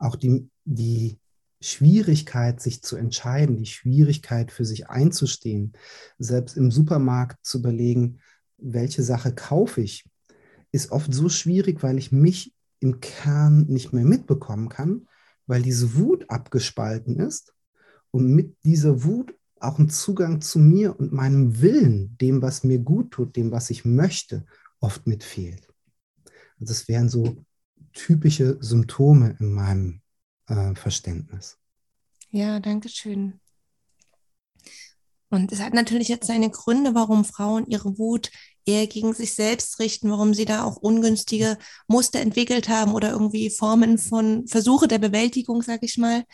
Auch 0.01 0.17
die, 0.17 0.51
die 0.65 1.21
Schwierigkeit, 1.61 2.61
sich 2.61 2.83
zu 2.83 2.97
entscheiden, 2.97 3.59
die 3.59 3.67
Schwierigkeit 3.67 4.51
für 4.51 4.65
sich 4.65 4.89
einzustehen, 4.89 5.75
selbst 6.19 6.57
im 6.57 6.71
Supermarkt 6.71 7.45
zu 7.45 7.59
überlegen, 7.59 8.19
welche 8.57 9.03
Sache 9.03 9.33
kaufe 9.35 9.83
ich, 9.83 10.05
ist 10.73 10.91
oft 10.91 11.13
so 11.13 11.29
schwierig, 11.29 11.83
weil 11.83 11.99
ich 11.99 12.13
mich 12.13 12.55
im 12.81 13.01
Kern 13.01 13.67
nicht 13.69 13.93
mehr 13.93 14.05
mitbekommen 14.05 14.69
kann, 14.69 15.07
weil 15.47 15.63
diese 15.63 15.95
Wut 15.97 16.29
abgespalten 16.31 17.17
ist 17.17 17.53
und 18.11 18.27
mit 18.29 18.57
dieser 18.65 19.05
Wut 19.05 19.35
auch 19.61 19.79
ein 19.79 19.91
Zugang 19.91 20.41
zu 20.41 20.59
mir 20.59 20.99
und 20.99 21.13
meinem 21.13 21.61
Willen, 21.61 22.17
dem, 22.19 22.41
was 22.41 22.65
mir 22.65 22.79
gut 22.79 23.11
tut, 23.11 23.37
dem, 23.37 23.51
was 23.51 23.69
ich 23.69 23.85
möchte, 23.85 24.47
oft 24.81 25.07
mitfehlt. 25.07 25.69
Also 26.59 26.73
das 26.73 26.89
wären 26.89 27.11
so 27.11 27.45
typische 27.93 28.59
Symptome 28.61 29.37
in 29.41 29.53
meinem 29.53 30.01
äh, 30.47 30.75
Verständnis. 30.75 31.59
Ja, 32.31 32.61
danke 32.61 32.89
schön. 32.89 33.41
Und 35.31 35.53
es 35.53 35.61
hat 35.61 35.75
natürlich 35.75 36.09
jetzt 36.09 36.27
seine 36.27 36.51
Gründe, 36.51 36.95
warum 36.95 37.25
Frauen 37.25 37.67
ihre 37.69 37.99
Wut 37.99 38.31
eher 38.67 38.87
gegen 38.87 39.15
sich 39.15 39.35
selbst 39.35 39.79
richten, 39.79 40.11
warum 40.11 40.35
sie 40.35 40.45
da 40.45 40.65
auch 40.65 40.77
ungünstige 40.77 41.57
Muster 41.87 42.21
entwickelt 42.21 42.69
haben 42.69 42.95
oder 42.95 43.11
irgendwie 43.11 43.49
Formen 43.49 43.97
von 43.99 44.47
Versuche 44.49 44.89
der 44.89 44.99
Bewältigung, 44.99 45.63
sag 45.63 45.83
ich 45.83 45.99
mal. 45.99 46.25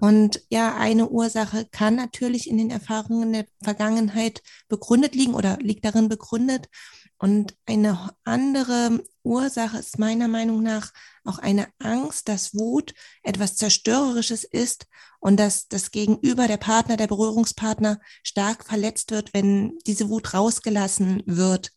Und 0.00 0.42
ja, 0.50 0.74
eine 0.76 1.08
Ursache 1.08 1.66
kann 1.70 1.94
natürlich 1.94 2.48
in 2.48 2.58
den 2.58 2.70
Erfahrungen 2.70 3.32
der 3.32 3.46
Vergangenheit 3.62 4.42
begründet 4.68 5.14
liegen 5.14 5.34
oder 5.34 5.58
liegt 5.60 5.84
darin 5.84 6.08
begründet. 6.08 6.68
Und 7.18 7.56
eine 7.66 8.14
andere 8.22 9.02
Ursache 9.24 9.78
ist 9.78 9.98
meiner 9.98 10.28
Meinung 10.28 10.62
nach 10.62 10.92
auch 11.24 11.38
eine 11.38 11.66
Angst, 11.80 12.28
dass 12.28 12.54
Wut 12.54 12.94
etwas 13.24 13.56
Zerstörerisches 13.56 14.44
ist 14.44 14.86
und 15.18 15.38
dass 15.38 15.66
das 15.66 15.90
Gegenüber, 15.90 16.46
der 16.46 16.58
Partner, 16.58 16.96
der 16.96 17.08
Berührungspartner 17.08 18.00
stark 18.22 18.64
verletzt 18.64 19.10
wird, 19.10 19.34
wenn 19.34 19.78
diese 19.86 20.08
Wut 20.08 20.32
rausgelassen 20.32 21.24
wird. 21.26 21.72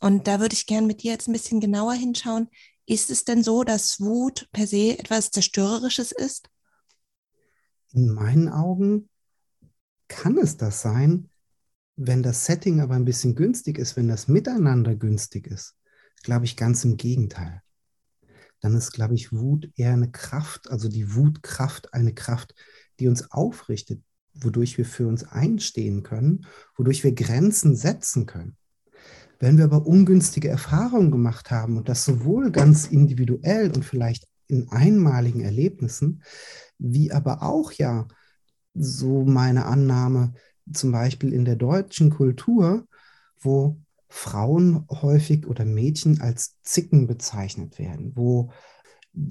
Und 0.00 0.26
da 0.26 0.40
würde 0.40 0.54
ich 0.54 0.66
gern 0.66 0.86
mit 0.86 1.02
dir 1.02 1.12
jetzt 1.12 1.26
ein 1.26 1.32
bisschen 1.32 1.60
genauer 1.60 1.94
hinschauen. 1.94 2.48
Ist 2.84 3.10
es 3.10 3.24
denn 3.24 3.42
so, 3.42 3.64
dass 3.64 4.00
Wut 4.00 4.48
per 4.52 4.66
se 4.66 4.98
etwas 4.98 5.30
Zerstörerisches 5.30 6.12
ist? 6.12 6.50
In 7.92 8.12
meinen 8.12 8.50
Augen 8.50 9.08
kann 10.08 10.36
es 10.36 10.58
das 10.58 10.82
sein, 10.82 11.30
wenn 11.96 12.22
das 12.22 12.46
Setting 12.46 12.80
aber 12.80 12.94
ein 12.94 13.04
bisschen 13.04 13.34
günstig 13.34 13.78
ist, 13.78 13.96
wenn 13.96 14.08
das 14.08 14.28
Miteinander 14.28 14.94
günstig 14.94 15.46
ist, 15.46 15.74
glaube 16.22 16.44
ich 16.44 16.56
ganz 16.56 16.84
im 16.84 16.96
Gegenteil. 16.96 17.62
Dann 18.60 18.76
ist, 18.76 18.92
glaube 18.92 19.14
ich, 19.14 19.32
Wut 19.32 19.70
eher 19.76 19.92
eine 19.92 20.10
Kraft, 20.10 20.70
also 20.70 20.88
die 20.88 21.14
Wutkraft 21.14 21.92
eine 21.94 22.14
Kraft, 22.14 22.54
die 23.00 23.08
uns 23.08 23.30
aufrichtet, 23.32 24.02
wodurch 24.34 24.78
wir 24.78 24.84
für 24.84 25.06
uns 25.06 25.24
einstehen 25.24 26.02
können, 26.02 26.46
wodurch 26.76 27.04
wir 27.04 27.12
Grenzen 27.12 27.76
setzen 27.76 28.26
können. 28.26 28.56
Wenn 29.40 29.58
wir 29.58 29.64
aber 29.64 29.84
ungünstige 29.84 30.48
Erfahrungen 30.48 31.10
gemacht 31.10 31.50
haben 31.50 31.76
und 31.76 31.88
das 31.88 32.04
sowohl 32.04 32.52
ganz 32.52 32.86
individuell 32.86 33.72
und 33.72 33.84
vielleicht 33.84 34.28
in 34.46 34.68
einmaligen 34.68 35.40
Erlebnissen, 35.40 36.22
wie 36.78 37.10
aber 37.10 37.42
auch 37.42 37.72
ja, 37.72 38.06
so 38.74 39.24
meine 39.24 39.66
Annahme, 39.66 40.34
zum 40.72 40.92
Beispiel 40.92 41.32
in 41.32 41.44
der 41.44 41.56
deutschen 41.56 42.10
Kultur, 42.10 42.86
wo 43.40 43.80
Frauen 44.08 44.86
häufig 44.90 45.46
oder 45.46 45.64
Mädchen 45.64 46.20
als 46.20 46.56
Zicken 46.62 47.06
bezeichnet 47.06 47.78
werden, 47.78 48.12
wo 48.14 48.50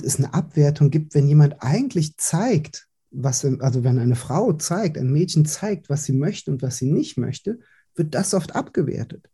es 0.03 0.17
eine 0.17 0.33
Abwertung 0.33 0.89
gibt, 0.89 1.13
wenn 1.13 1.27
jemand 1.27 1.61
eigentlich 1.61 2.17
zeigt, 2.17 2.87
was, 3.11 3.45
also 3.45 3.83
wenn 3.83 3.99
eine 3.99 4.15
Frau 4.15 4.53
zeigt, 4.53 4.97
ein 4.97 5.11
Mädchen 5.11 5.45
zeigt, 5.45 5.89
was 5.89 6.05
sie 6.05 6.13
möchte 6.13 6.51
und 6.51 6.61
was 6.61 6.77
sie 6.77 6.91
nicht 6.91 7.17
möchte, 7.17 7.59
wird 7.95 8.15
das 8.15 8.33
oft 8.33 8.55
abgewertet. 8.55 9.29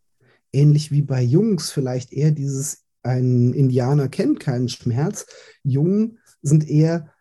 Ähnlich 0.52 0.90
wie 0.90 1.02
bei 1.02 1.22
Jungs 1.22 1.70
vielleicht 1.70 2.12
eher 2.12 2.30
dieses, 2.30 2.84
ein 3.02 3.52
Indianer 3.54 4.08
kennt 4.08 4.40
keinen 4.40 4.68
Schmerz. 4.68 5.26
Jungen 5.62 6.18
sind 6.42 6.68
eher 6.68 7.12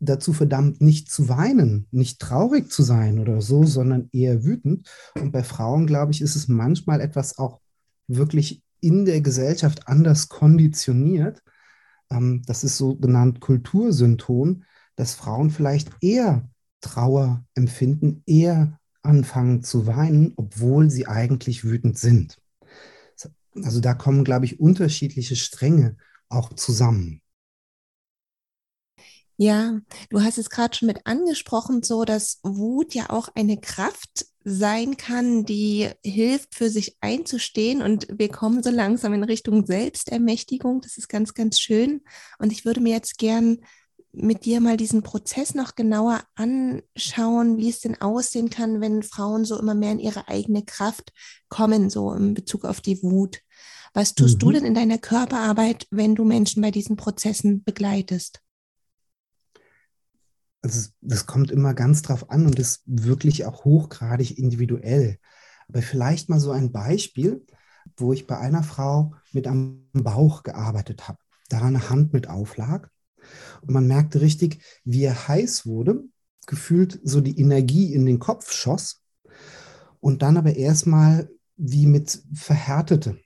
dazu 0.00 0.32
verdammt, 0.32 0.80
nicht 0.80 1.10
zu 1.10 1.28
weinen, 1.28 1.86
nicht 1.90 2.20
traurig 2.20 2.70
zu 2.70 2.82
sein 2.82 3.18
oder 3.18 3.40
so, 3.40 3.64
sondern 3.64 4.08
eher 4.12 4.44
wütend. 4.44 4.88
Und 5.14 5.32
bei 5.32 5.42
Frauen, 5.42 5.86
glaube 5.86 6.12
ich, 6.12 6.20
ist 6.20 6.36
es 6.36 6.48
manchmal 6.48 7.00
etwas 7.00 7.38
auch 7.38 7.60
wirklich 8.06 8.62
in 8.80 9.04
der 9.04 9.20
Gesellschaft 9.20 9.88
anders 9.88 10.28
konditioniert. 10.28 11.42
Ähm, 12.10 12.42
das 12.46 12.64
ist 12.64 12.76
so 12.76 12.96
genannt 12.96 13.40
Kultursymptom, 13.40 14.64
dass 14.96 15.14
Frauen 15.14 15.50
vielleicht 15.50 15.90
eher 16.00 16.48
Trauer 16.80 17.44
empfinden, 17.54 18.22
eher 18.26 18.78
anfangen 19.02 19.62
zu 19.62 19.86
weinen, 19.86 20.32
obwohl 20.36 20.90
sie 20.90 21.06
eigentlich 21.06 21.64
wütend 21.64 21.98
sind. 21.98 22.38
Also 23.64 23.80
da 23.80 23.94
kommen, 23.94 24.24
glaube 24.24 24.44
ich, 24.44 24.60
unterschiedliche 24.60 25.34
Stränge 25.34 25.96
auch 26.28 26.52
zusammen. 26.52 27.22
Ja, 29.40 29.78
du 30.10 30.20
hast 30.20 30.36
es 30.36 30.50
gerade 30.50 30.76
schon 30.76 30.88
mit 30.88 31.06
angesprochen, 31.06 31.84
so 31.84 32.04
dass 32.04 32.40
Wut 32.42 32.92
ja 32.92 33.10
auch 33.10 33.28
eine 33.36 33.56
Kraft 33.56 34.26
sein 34.42 34.96
kann, 34.96 35.44
die 35.44 35.90
hilft, 36.04 36.56
für 36.56 36.68
sich 36.70 36.96
einzustehen. 37.00 37.80
Und 37.80 38.08
wir 38.10 38.30
kommen 38.30 38.64
so 38.64 38.70
langsam 38.70 39.12
in 39.12 39.22
Richtung 39.22 39.64
Selbstermächtigung. 39.64 40.80
Das 40.80 40.98
ist 40.98 41.06
ganz, 41.06 41.34
ganz 41.34 41.60
schön. 41.60 42.00
Und 42.40 42.50
ich 42.50 42.64
würde 42.64 42.80
mir 42.80 42.94
jetzt 42.94 43.16
gern 43.16 43.58
mit 44.10 44.44
dir 44.44 44.60
mal 44.60 44.76
diesen 44.76 45.04
Prozess 45.04 45.54
noch 45.54 45.76
genauer 45.76 46.24
anschauen, 46.34 47.58
wie 47.58 47.68
es 47.68 47.78
denn 47.78 48.00
aussehen 48.00 48.50
kann, 48.50 48.80
wenn 48.80 49.04
Frauen 49.04 49.44
so 49.44 49.56
immer 49.56 49.74
mehr 49.74 49.92
in 49.92 50.00
ihre 50.00 50.26
eigene 50.26 50.64
Kraft 50.64 51.12
kommen, 51.48 51.90
so 51.90 52.12
in 52.12 52.34
Bezug 52.34 52.64
auf 52.64 52.80
die 52.80 53.00
Wut. 53.04 53.38
Was 53.94 54.16
tust 54.16 54.34
mhm. 54.34 54.38
du 54.40 54.50
denn 54.50 54.64
in 54.64 54.74
deiner 54.74 54.98
Körperarbeit, 54.98 55.86
wenn 55.92 56.16
du 56.16 56.24
Menschen 56.24 56.60
bei 56.60 56.72
diesen 56.72 56.96
Prozessen 56.96 57.62
begleitest? 57.62 58.40
Also 60.62 60.90
das 61.00 61.26
kommt 61.26 61.50
immer 61.50 61.74
ganz 61.74 62.02
drauf 62.02 62.30
an 62.30 62.46
und 62.46 62.58
ist 62.58 62.82
wirklich 62.86 63.44
auch 63.44 63.64
hochgradig 63.64 64.38
individuell. 64.38 65.18
Aber 65.68 65.82
vielleicht 65.82 66.28
mal 66.28 66.40
so 66.40 66.50
ein 66.50 66.72
Beispiel, 66.72 67.44
wo 67.96 68.12
ich 68.12 68.26
bei 68.26 68.38
einer 68.38 68.62
Frau 68.62 69.14
mit 69.32 69.46
am 69.46 69.88
Bauch 69.92 70.42
gearbeitet 70.42 71.08
habe, 71.08 71.18
da 71.48 71.62
eine 71.62 71.90
Hand 71.90 72.12
mit 72.12 72.28
auflag 72.28 72.90
und 73.62 73.70
man 73.70 73.86
merkte 73.86 74.20
richtig, 74.20 74.62
wie 74.84 75.04
er 75.04 75.28
heiß 75.28 75.66
wurde, 75.66 76.04
gefühlt 76.46 77.00
so 77.04 77.20
die 77.20 77.38
Energie 77.38 77.92
in 77.92 78.06
den 78.06 78.18
Kopf 78.18 78.52
schoss 78.52 79.02
und 80.00 80.22
dann 80.22 80.36
aber 80.36 80.56
erstmal 80.56 81.30
wie 81.56 81.86
mit 81.86 82.22
verhärtete. 82.32 83.18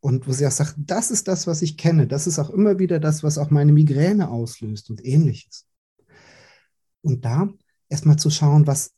Und 0.00 0.28
wo 0.28 0.32
sie 0.32 0.46
auch 0.46 0.52
sagt, 0.52 0.74
das 0.78 1.10
ist 1.10 1.26
das, 1.26 1.46
was 1.46 1.62
ich 1.62 1.76
kenne, 1.76 2.06
das 2.06 2.26
ist 2.26 2.38
auch 2.38 2.50
immer 2.50 2.78
wieder 2.78 3.00
das, 3.00 3.22
was 3.22 3.38
auch 3.38 3.50
meine 3.50 3.72
Migräne 3.72 4.30
auslöst 4.30 4.88
und 4.90 5.04
ähnliches. 5.04 5.66
Und 7.06 7.24
da 7.24 7.48
erstmal 7.88 8.18
zu 8.18 8.30
schauen, 8.30 8.66
was 8.66 8.92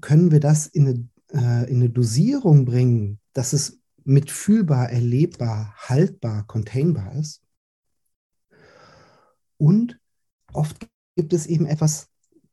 können 0.00 0.30
wir 0.30 0.38
das 0.38 0.68
in 0.68 0.86
eine, 0.86 1.08
äh, 1.32 1.68
in 1.68 1.78
eine 1.78 1.90
Dosierung 1.90 2.64
bringen, 2.64 3.18
dass 3.32 3.52
es 3.52 3.80
mitfühlbar, 4.04 4.90
erlebbar, 4.90 5.74
haltbar, 5.76 6.46
containbar 6.46 7.12
ist. 7.16 7.42
Und 9.56 9.98
oft 10.52 10.88
gibt 11.16 11.32
es 11.32 11.46
eben 11.46 11.66
etwas, 11.66 12.06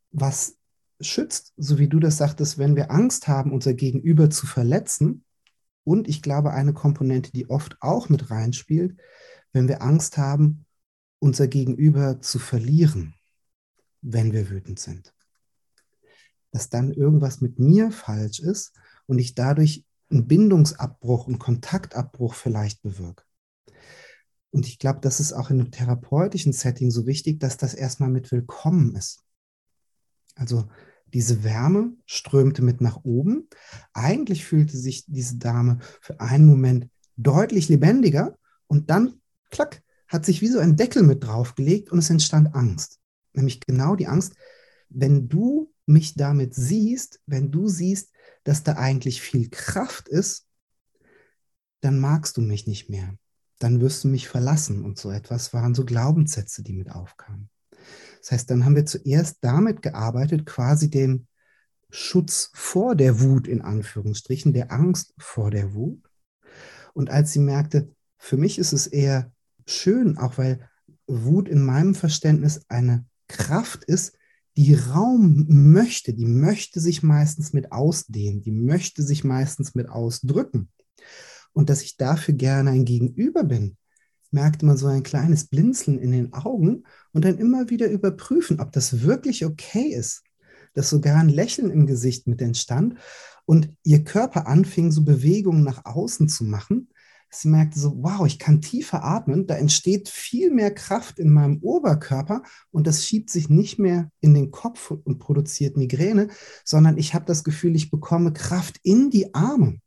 was 0.10 0.58
schützt, 1.00 1.54
so 1.58 1.77
wie 1.77 1.88
du 1.88 2.00
das 2.00 2.18
sagtest, 2.18 2.58
wenn 2.58 2.75
wir 2.75 2.89
Angst 2.89 3.27
haben, 3.27 3.51
unser 3.51 3.75
Gegenüber 3.75 4.32
zu 4.32 4.48
verletzen. 4.48 5.24
Und 5.84 6.08
ich 6.08 6.24
glaube, 6.24 6.54
eine 6.54 6.74
Komponente, 6.74 7.32
die 7.32 7.51
oft 7.51 7.77
auch 7.82 8.10
mit 8.10 8.32
reinspielt, 8.32 9.00
wenn 9.54 9.68
wir 9.68 9.84
Angst 9.84 10.18
haben, 10.18 10.66
unser 11.20 11.48
Gegenüber 11.48 12.20
zu 12.20 12.39
verlieren 12.39 13.13
wenn 14.01 14.34
wir 14.34 14.50
wütend 14.50 14.80
sind. 14.80 15.13
Dass 16.51 16.70
dann 16.70 16.92
irgendwas 16.92 17.42
mit 17.42 17.60
mir 17.60 17.92
falsch 17.92 18.39
ist 18.39 18.74
und 19.06 19.20
ich 19.20 19.36
dadurch 19.36 19.86
einen 20.10 20.27
Bindungsabbruch, 20.27 21.27
einen 21.27 21.39
Kontaktabbruch 21.39 22.34
vielleicht 22.34 22.82
bewirke. 22.82 23.24
Und 24.50 24.68
ich 24.68 24.80
glaube, 24.80 25.00
das 25.01 25.20
ist 25.20 25.34
auch 25.34 25.50
in 25.50 25.60
einem 25.60 25.72
therapeutischen 25.72 26.54
Setting 26.54 26.89
so 26.89 27.06
wichtig, 27.06 27.39
dass 27.39 27.58
das 27.58 27.74
erstmal 27.74 28.10
mit 28.10 28.32
willkommen 28.32 28.96
ist. 28.96 29.24
Also 30.36 30.70
diese 31.13 31.44
Wärme 31.44 31.94
strömte 32.06 32.62
mit 32.62 32.82
nach 32.82 33.04
oben. 33.04 33.50
Eigentlich 33.94 34.46
fühlte 34.46 34.77
sich 34.77 35.06
diese 35.08 35.38
Dame 35.38 35.80
für 36.01 36.20
einen 36.22 36.46
Moment 36.46 36.89
deutlich 37.18 37.70
lebendiger 37.70 38.38
und 38.68 38.89
dann, 38.89 39.22
klack, 39.50 39.82
hat 40.08 40.25
sich 40.25 40.42
wie 40.42 40.48
so 40.48 40.60
ein 40.60 40.77
Deckel 40.77 41.04
mit 41.04 41.24
draufgelegt 41.24 41.92
und 41.92 42.00
es 42.00 42.10
entstand 42.10 42.56
Angst 42.56 43.00
nämlich 43.37 43.59
genau 43.61 43.95
die 43.95 44.07
Angst, 44.07 44.33
wenn 44.89 45.29
du 45.29 45.73
mich 45.85 46.15
damit 46.15 46.53
siehst, 46.53 47.21
wenn 47.25 47.51
du 47.51 47.67
siehst, 47.67 48.11
dass 48.43 48.63
da 48.63 48.73
eigentlich 48.73 49.21
viel 49.21 49.50
Kraft 49.50 50.07
ist, 50.07 50.47
dann 51.81 52.00
magst 52.00 52.37
du 52.37 52.41
mich 52.41 52.67
nicht 52.67 52.89
mehr. 52.89 53.17
Dann 53.59 53.79
wirst 53.81 54.03
du 54.03 54.07
mich 54.07 54.27
verlassen. 54.27 54.83
Und 54.83 55.00
so 55.00 55.09
etwas 55.11 55.53
waren 55.53 55.73
so 55.73 55.85
Glaubenssätze, 55.85 56.63
die 56.63 56.73
mit 56.73 56.91
aufkamen. 56.91 57.50
Das 58.19 58.31
heißt, 58.31 58.51
dann 58.51 58.65
haben 58.65 58.75
wir 58.75 58.85
zuerst 58.85 59.37
damit 59.41 59.81
gearbeitet, 59.81 60.45
quasi 60.45 60.89
den 60.89 61.27
Schutz 61.89 62.51
vor 62.53 62.95
der 62.95 63.21
Wut 63.21 63.47
in 63.47 63.61
Anführungsstrichen, 63.61 64.53
der 64.53 64.71
Angst 64.71 65.13
vor 65.17 65.51
der 65.51 65.73
Wut. 65.73 66.03
Und 66.93 67.09
als 67.09 67.31
sie 67.31 67.39
merkte, 67.39 67.93
für 68.17 68.37
mich 68.37 68.59
ist 68.59 68.73
es 68.73 68.87
eher 68.87 69.31
schön, 69.65 70.17
auch 70.17 70.37
weil 70.37 70.69
Wut 71.07 71.47
in 71.47 71.63
meinem 71.63 71.95
Verständnis 71.95 72.65
eine 72.67 73.05
Kraft 73.27 73.83
ist, 73.83 74.18
die 74.57 74.74
Raum 74.74 75.46
möchte, 75.48 76.13
die 76.13 76.25
möchte 76.25 76.79
sich 76.79 77.03
meistens 77.03 77.53
mit 77.53 77.72
ausdehnen, 77.72 78.42
die 78.42 78.51
möchte 78.51 79.03
sich 79.03 79.24
meistens 79.24 79.75
mit 79.75 79.87
ausdrücken. 79.87 80.70
Und 81.53 81.70
dass 81.70 81.83
ich 81.83 81.98
dafür 81.98 82.33
gerne 82.33 82.72
ein 82.72 82.85
Gegenüber 82.85 83.44
bin, 83.44 83.77
merkte 84.31 84.66
man 84.66 84.77
so 84.77 84.87
ein 84.87 85.03
kleines 85.03 85.48
Blinzeln 85.48 86.00
in 86.00 86.11
den 86.11 86.33
Augen 86.33 86.83
und 87.13 87.24
dann 87.24 87.37
immer 87.37 87.70
wieder 87.70 87.90
überprüfen, 87.90 88.59
ob 88.59 88.72
das 88.72 89.01
wirklich 89.01 89.46
okay 89.46 89.94
ist. 89.94 90.24
Dass 90.74 90.90
sogar 90.90 91.18
ein 91.18 91.29
Lächeln 91.29 91.72
im 91.72 91.87
Gesicht 91.87 92.27
mit 92.27 92.42
entstand 92.42 92.96
und 93.46 93.70
ihr 93.83 94.03
Körper 94.03 94.48
anfing, 94.48 94.92
so 94.92 95.03
Bewegungen 95.03 95.63
nach 95.63 95.85
außen 95.85 96.29
zu 96.29 96.44
machen, 96.44 96.90
Sie 97.29 97.50
merkte 97.50 97.79
so, 97.79 97.98
wow, 98.03 98.25
ich 98.25 98.40
kann 98.40 98.61
tiefer 98.61 99.03
atmen, 99.03 99.48
da 99.48 99.55
entsteht 99.55 100.09
viel 100.09 100.51
mehr 100.51 100.74
Kraft 100.74 101.20
in 101.20 101.31
meinem 101.31 101.57
Oberkörper 101.61 102.44
und 102.72 102.87
das 102.87 103.05
schiebt 103.05 103.29
sich 103.29 103.50
nicht 103.50 103.79
mehr 103.79 104.09
in 104.22 104.33
den 104.33 104.51
Kopf 104.51 104.92
und 104.92 105.20
produziert 105.20 105.77
Migräne, 105.77 106.29
sondern 106.63 106.98
ich 106.98 107.13
habe 107.13 107.25
das 107.25 107.44
Gefühl, 107.44 107.75
ich 107.75 107.92
bekomme 107.92 108.33
Kraft 108.33 108.77
in 108.83 109.09
die 109.09 109.33
Arme. 109.33 109.79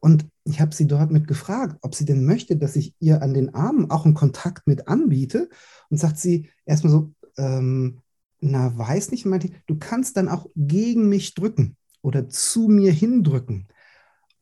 Und 0.00 0.26
ich 0.44 0.60
habe 0.60 0.74
sie 0.74 0.86
dort 0.86 1.10
mit 1.10 1.26
gefragt, 1.26 1.76
ob 1.82 1.94
sie 1.94 2.04
denn 2.04 2.24
möchte, 2.24 2.56
dass 2.56 2.76
ich 2.76 2.94
ihr 3.00 3.20
an 3.22 3.34
den 3.34 3.54
Armen 3.54 3.90
auch 3.90 4.04
einen 4.04 4.14
Kontakt 4.14 4.66
mit 4.66 4.86
anbiete. 4.86 5.48
Und 5.90 5.98
sagt 5.98 6.18
sie 6.18 6.48
erstmal 6.64 6.92
so, 6.92 7.12
ähm, 7.36 8.00
na, 8.40 8.76
weiß 8.76 9.10
nicht, 9.10 9.26
meinte, 9.26 9.50
du 9.66 9.76
kannst 9.76 10.16
dann 10.16 10.28
auch 10.28 10.46
gegen 10.54 11.08
mich 11.08 11.34
drücken 11.34 11.76
oder 12.02 12.28
zu 12.28 12.68
mir 12.68 12.92
hindrücken. 12.92 13.66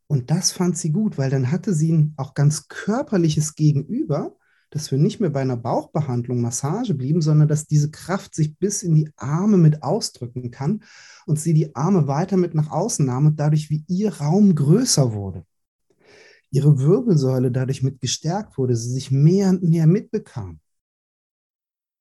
Und 0.08 0.30
das 0.30 0.52
fand 0.52 0.78
sie 0.78 0.92
gut, 0.92 1.18
weil 1.18 1.30
dann 1.30 1.50
hatte 1.50 1.74
sie 1.74 1.92
ein 1.92 2.14
auch 2.16 2.34
ganz 2.34 2.68
körperliches 2.68 3.54
Gegenüber, 3.54 4.36
dass 4.70 4.90
wir 4.90 4.98
nicht 4.98 5.20
mehr 5.20 5.30
bei 5.30 5.40
einer 5.40 5.56
Bauchbehandlung, 5.56 6.40
Massage 6.40 6.94
blieben, 6.94 7.22
sondern 7.22 7.48
dass 7.48 7.66
diese 7.66 7.90
Kraft 7.90 8.34
sich 8.34 8.58
bis 8.58 8.82
in 8.82 8.94
die 8.94 9.10
Arme 9.16 9.56
mit 9.56 9.82
ausdrücken 9.82 10.50
kann 10.50 10.82
und 11.24 11.40
sie 11.40 11.54
die 11.54 11.74
Arme 11.74 12.08
weiter 12.08 12.36
mit 12.36 12.54
nach 12.54 12.70
außen 12.70 13.06
nahm 13.06 13.26
und 13.26 13.40
dadurch 13.40 13.70
wie 13.70 13.84
ihr 13.88 14.14
Raum 14.14 14.54
größer 14.54 15.12
wurde. 15.12 15.44
Ihre 16.50 16.78
Wirbelsäule 16.78 17.50
dadurch 17.50 17.82
mit 17.82 18.00
gestärkt 18.00 18.58
wurde, 18.58 18.76
sie 18.76 18.90
sich 18.90 19.10
mehr 19.10 19.50
und 19.50 19.62
mehr 19.62 19.86
mitbekam. 19.86 20.60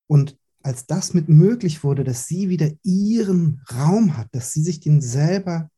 Und 0.07 0.37
als 0.61 0.85
das 0.85 1.13
mit 1.13 1.29
möglich 1.29 1.83
wurde, 1.83 2.03
dass 2.03 2.27
sie 2.27 2.49
wieder 2.49 2.71
ihren 2.83 3.61
Raum 3.71 4.17
hat, 4.17 4.33
dass 4.33 4.51
sie 4.51 4.61
sich 4.61 4.79
den 4.79 5.01
selber 5.01 5.69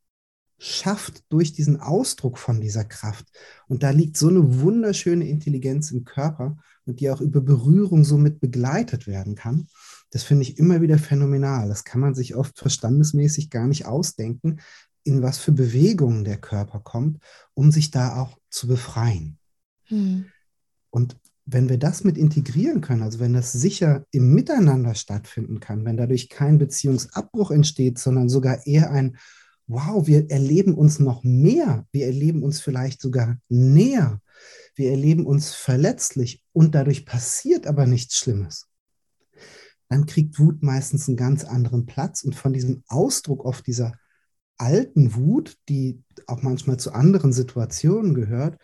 schafft 0.60 1.24
durch 1.30 1.54
diesen 1.54 1.80
Ausdruck 1.80 2.38
von 2.38 2.60
dieser 2.60 2.84
Kraft. 2.84 3.26
Und 3.68 3.84
da 3.84 3.92
liegt 3.92 4.18
so 4.18 4.28
eine 4.28 4.62
wunderschöne 4.62 5.28
Intelligenz 5.28 5.92
im 5.92 6.04
Körper 6.04 6.58
und 6.86 7.00
die 7.00 7.10
auch 7.12 7.22
über 7.22 7.42
Berührung 7.42 8.04
somit 8.04 8.40
begleitet 8.40 9.08
werden 9.08 9.36
kann. 9.36 9.68
Das 10.10 10.24
finde 10.24 10.44
ich 10.44 10.58
immer 10.58 10.82
wieder 10.82 10.98
phänomenal. 10.98 11.68
Das 11.68 11.84
kann 11.84 12.02
man 12.02 12.16
sich 12.16 12.36
oft 12.36 12.58
verstandesmäßig 12.58 13.50
gar 13.50 13.68
nicht 13.68 13.86
ausdenken, 13.86 14.60
in 15.04 15.22
was 15.22 15.38
für 15.38 15.52
Bewegungen 15.52 16.24
der 16.24 16.38
Körper 16.38 16.80
kommt, 16.80 17.20
um 17.54 17.72
sich 17.72 17.92
da 17.92 18.18
auch 18.20 18.38
zu 18.50 18.68
befreien. 18.68 19.38
Hm. 19.86 20.26
Und 20.90 21.18
wenn 21.46 21.70
wir 21.70 21.78
das 21.78 22.04
mit 22.04 22.18
integrieren 22.18 22.82
können, 22.82 23.04
also 23.04 23.20
wenn 23.20 23.34
das 23.34 23.54
sicher 23.54 24.06
im 24.12 24.34
Miteinander 24.34 24.96
stattfinden 24.96 25.62
kann, 25.62 25.86
wenn 25.86 25.96
dadurch 25.96 26.28
kein 26.28 26.58
Beziehungsabbruch 26.58 27.52
entsteht, 27.52 28.00
sondern 28.00 28.28
sogar 28.28 28.68
eher 28.68 28.92
ein 28.92 29.18
wow, 29.68 30.08
wir 30.08 30.32
erleben 30.32 30.74
uns 30.76 31.00
noch 31.00 31.24
mehr, 31.24 31.86
wir 31.92 32.06
erleben 32.06 32.42
uns 32.42 32.62
vielleicht 32.62 33.02
sogar 33.02 33.38
näher, 33.50 34.22
wir 34.76 34.92
erleben 34.92 35.26
uns 35.26 35.54
verletzlich 35.54 36.44
und 36.54 36.74
dadurch 36.74 37.06
passiert 37.06 37.68
aber 37.68 37.86
nichts 37.86 38.18
Schlimmes, 38.18 38.68
dann 39.90 40.06
kriegt 40.06 40.40
Wut 40.40 40.64
meistens 40.64 41.08
einen 41.08 41.18
ganz 41.18 41.44
anderen 41.44 41.86
Platz 41.86 42.24
und 42.24 42.36
von 42.36 42.54
diesem 42.54 42.84
Ausdruck 42.88 43.46
auf 43.46 43.62
dieser 43.62 43.94
alten 44.58 45.16
Wut, 45.16 45.58
die 45.70 46.02
auch 46.26 46.42
manchmal 46.42 46.78
zu 46.78 46.94
anderen 46.94 47.34
Situationen 47.34 48.14
gehört, 48.14 48.58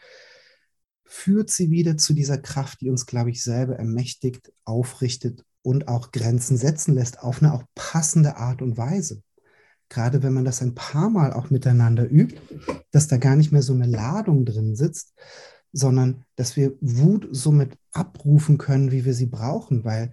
führt 1.05 1.51
sie 1.51 1.69
wieder 1.69 1.97
zu 1.97 2.13
dieser 2.13 2.39
Kraft, 2.39 2.81
die 2.81 2.89
uns, 2.89 3.05
glaube 3.05 3.29
ich, 3.29 3.43
selber 3.43 3.75
ermächtigt, 3.75 4.51
aufrichtet 4.63 5.45
und 5.61 5.87
auch 5.87 6.11
Grenzen 6.11 6.57
setzen 6.57 6.95
lässt 6.95 7.19
auf 7.19 7.41
eine 7.41 7.53
auch 7.53 7.63
passende 7.75 8.37
Art 8.37 8.61
und 8.61 8.77
Weise 8.77 9.21
gerade 9.93 10.23
wenn 10.23 10.33
man 10.33 10.43
das 10.43 10.61
ein 10.61 10.73
paar 10.73 11.09
Mal 11.09 11.33
auch 11.33 11.51
miteinander 11.51 12.09
übt, 12.09 12.41
dass 12.91 13.07
da 13.07 13.17
gar 13.17 13.35
nicht 13.35 13.51
mehr 13.51 13.61
so 13.61 13.73
eine 13.73 13.85
Ladung 13.85 14.43
drin 14.43 14.75
sitzt, 14.75 15.13
sondern 15.71 16.25
dass 16.35 16.55
wir 16.55 16.73
Wut 16.81 17.27
somit 17.31 17.77
abrufen 17.91 18.57
können, 18.57 18.91
wie 18.91 19.05
wir 19.05 19.13
sie 19.13 19.27
brauchen, 19.27 19.83
weil 19.83 20.11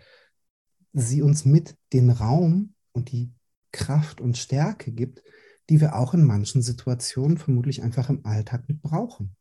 sie 0.93 1.23
uns 1.23 1.45
mit 1.45 1.77
den 1.93 2.11
Raum 2.11 2.75
und 2.93 3.11
die 3.11 3.33
Kraft 3.73 4.21
und 4.21 4.37
Stärke 4.37 4.93
gibt, 4.93 5.23
die 5.71 5.81
wir 5.81 5.97
auch 5.97 6.13
in 6.13 6.25
manchen 6.25 6.63
Situationen 6.63 7.39
vermutlich 7.39 7.83
einfach 7.83 8.11
im 8.11 8.27
Alltag 8.27 8.69
mit 8.69 8.83
brauchen. 8.83 9.35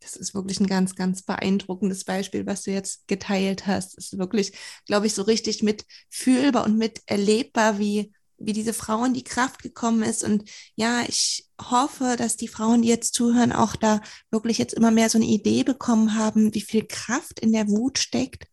Das 0.00 0.16
ist 0.16 0.34
wirklich 0.34 0.60
ein 0.60 0.66
ganz, 0.66 0.96
ganz 0.96 1.22
beeindruckendes 1.22 2.04
Beispiel, 2.04 2.44
was 2.44 2.62
du 2.62 2.72
jetzt 2.72 3.08
geteilt 3.08 3.66
hast. 3.66 3.96
Es 3.96 4.12
ist 4.12 4.18
wirklich, 4.18 4.52
glaube 4.84 5.06
ich, 5.06 5.14
so 5.14 5.22
richtig 5.22 5.62
mitfühlbar 5.62 6.66
und 6.66 6.76
mit 6.76 7.00
erlebbar, 7.06 7.78
wie 7.78 8.12
wie 8.38 8.52
diese 8.52 8.72
Frau 8.72 9.04
in 9.04 9.14
die 9.14 9.24
Kraft 9.24 9.62
gekommen 9.62 10.02
ist. 10.02 10.24
Und 10.24 10.48
ja, 10.74 11.02
ich 11.06 11.48
hoffe, 11.60 12.16
dass 12.18 12.36
die 12.36 12.48
Frauen, 12.48 12.82
die 12.82 12.88
jetzt 12.88 13.14
zuhören, 13.14 13.52
auch 13.52 13.76
da 13.76 14.00
wirklich 14.30 14.58
jetzt 14.58 14.74
immer 14.74 14.90
mehr 14.90 15.08
so 15.08 15.18
eine 15.18 15.26
Idee 15.26 15.62
bekommen 15.62 16.16
haben, 16.16 16.52
wie 16.54 16.60
viel 16.60 16.84
Kraft 16.86 17.40
in 17.40 17.52
der 17.52 17.68
Wut 17.68 17.98
steckt. 17.98 18.46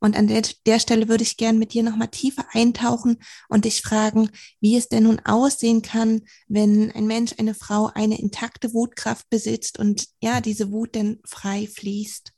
Und 0.00 0.16
an 0.16 0.26
der, 0.26 0.42
der 0.66 0.80
Stelle 0.80 1.08
würde 1.08 1.22
ich 1.22 1.36
gerne 1.36 1.58
mit 1.58 1.72
dir 1.72 1.82
nochmal 1.82 2.08
tiefer 2.08 2.44
eintauchen 2.52 3.18
und 3.48 3.64
dich 3.64 3.82
fragen, 3.82 4.30
wie 4.60 4.76
es 4.76 4.88
denn 4.88 5.04
nun 5.04 5.20
aussehen 5.24 5.82
kann, 5.82 6.22
wenn 6.48 6.90
ein 6.92 7.06
Mensch, 7.06 7.34
eine 7.38 7.54
Frau 7.54 7.90
eine 7.94 8.18
intakte 8.18 8.74
Wutkraft 8.74 9.28
besitzt 9.30 9.78
und 9.78 10.08
ja, 10.20 10.40
diese 10.40 10.70
Wut 10.72 10.94
denn 10.94 11.20
frei 11.24 11.66
fließt. 11.66 12.32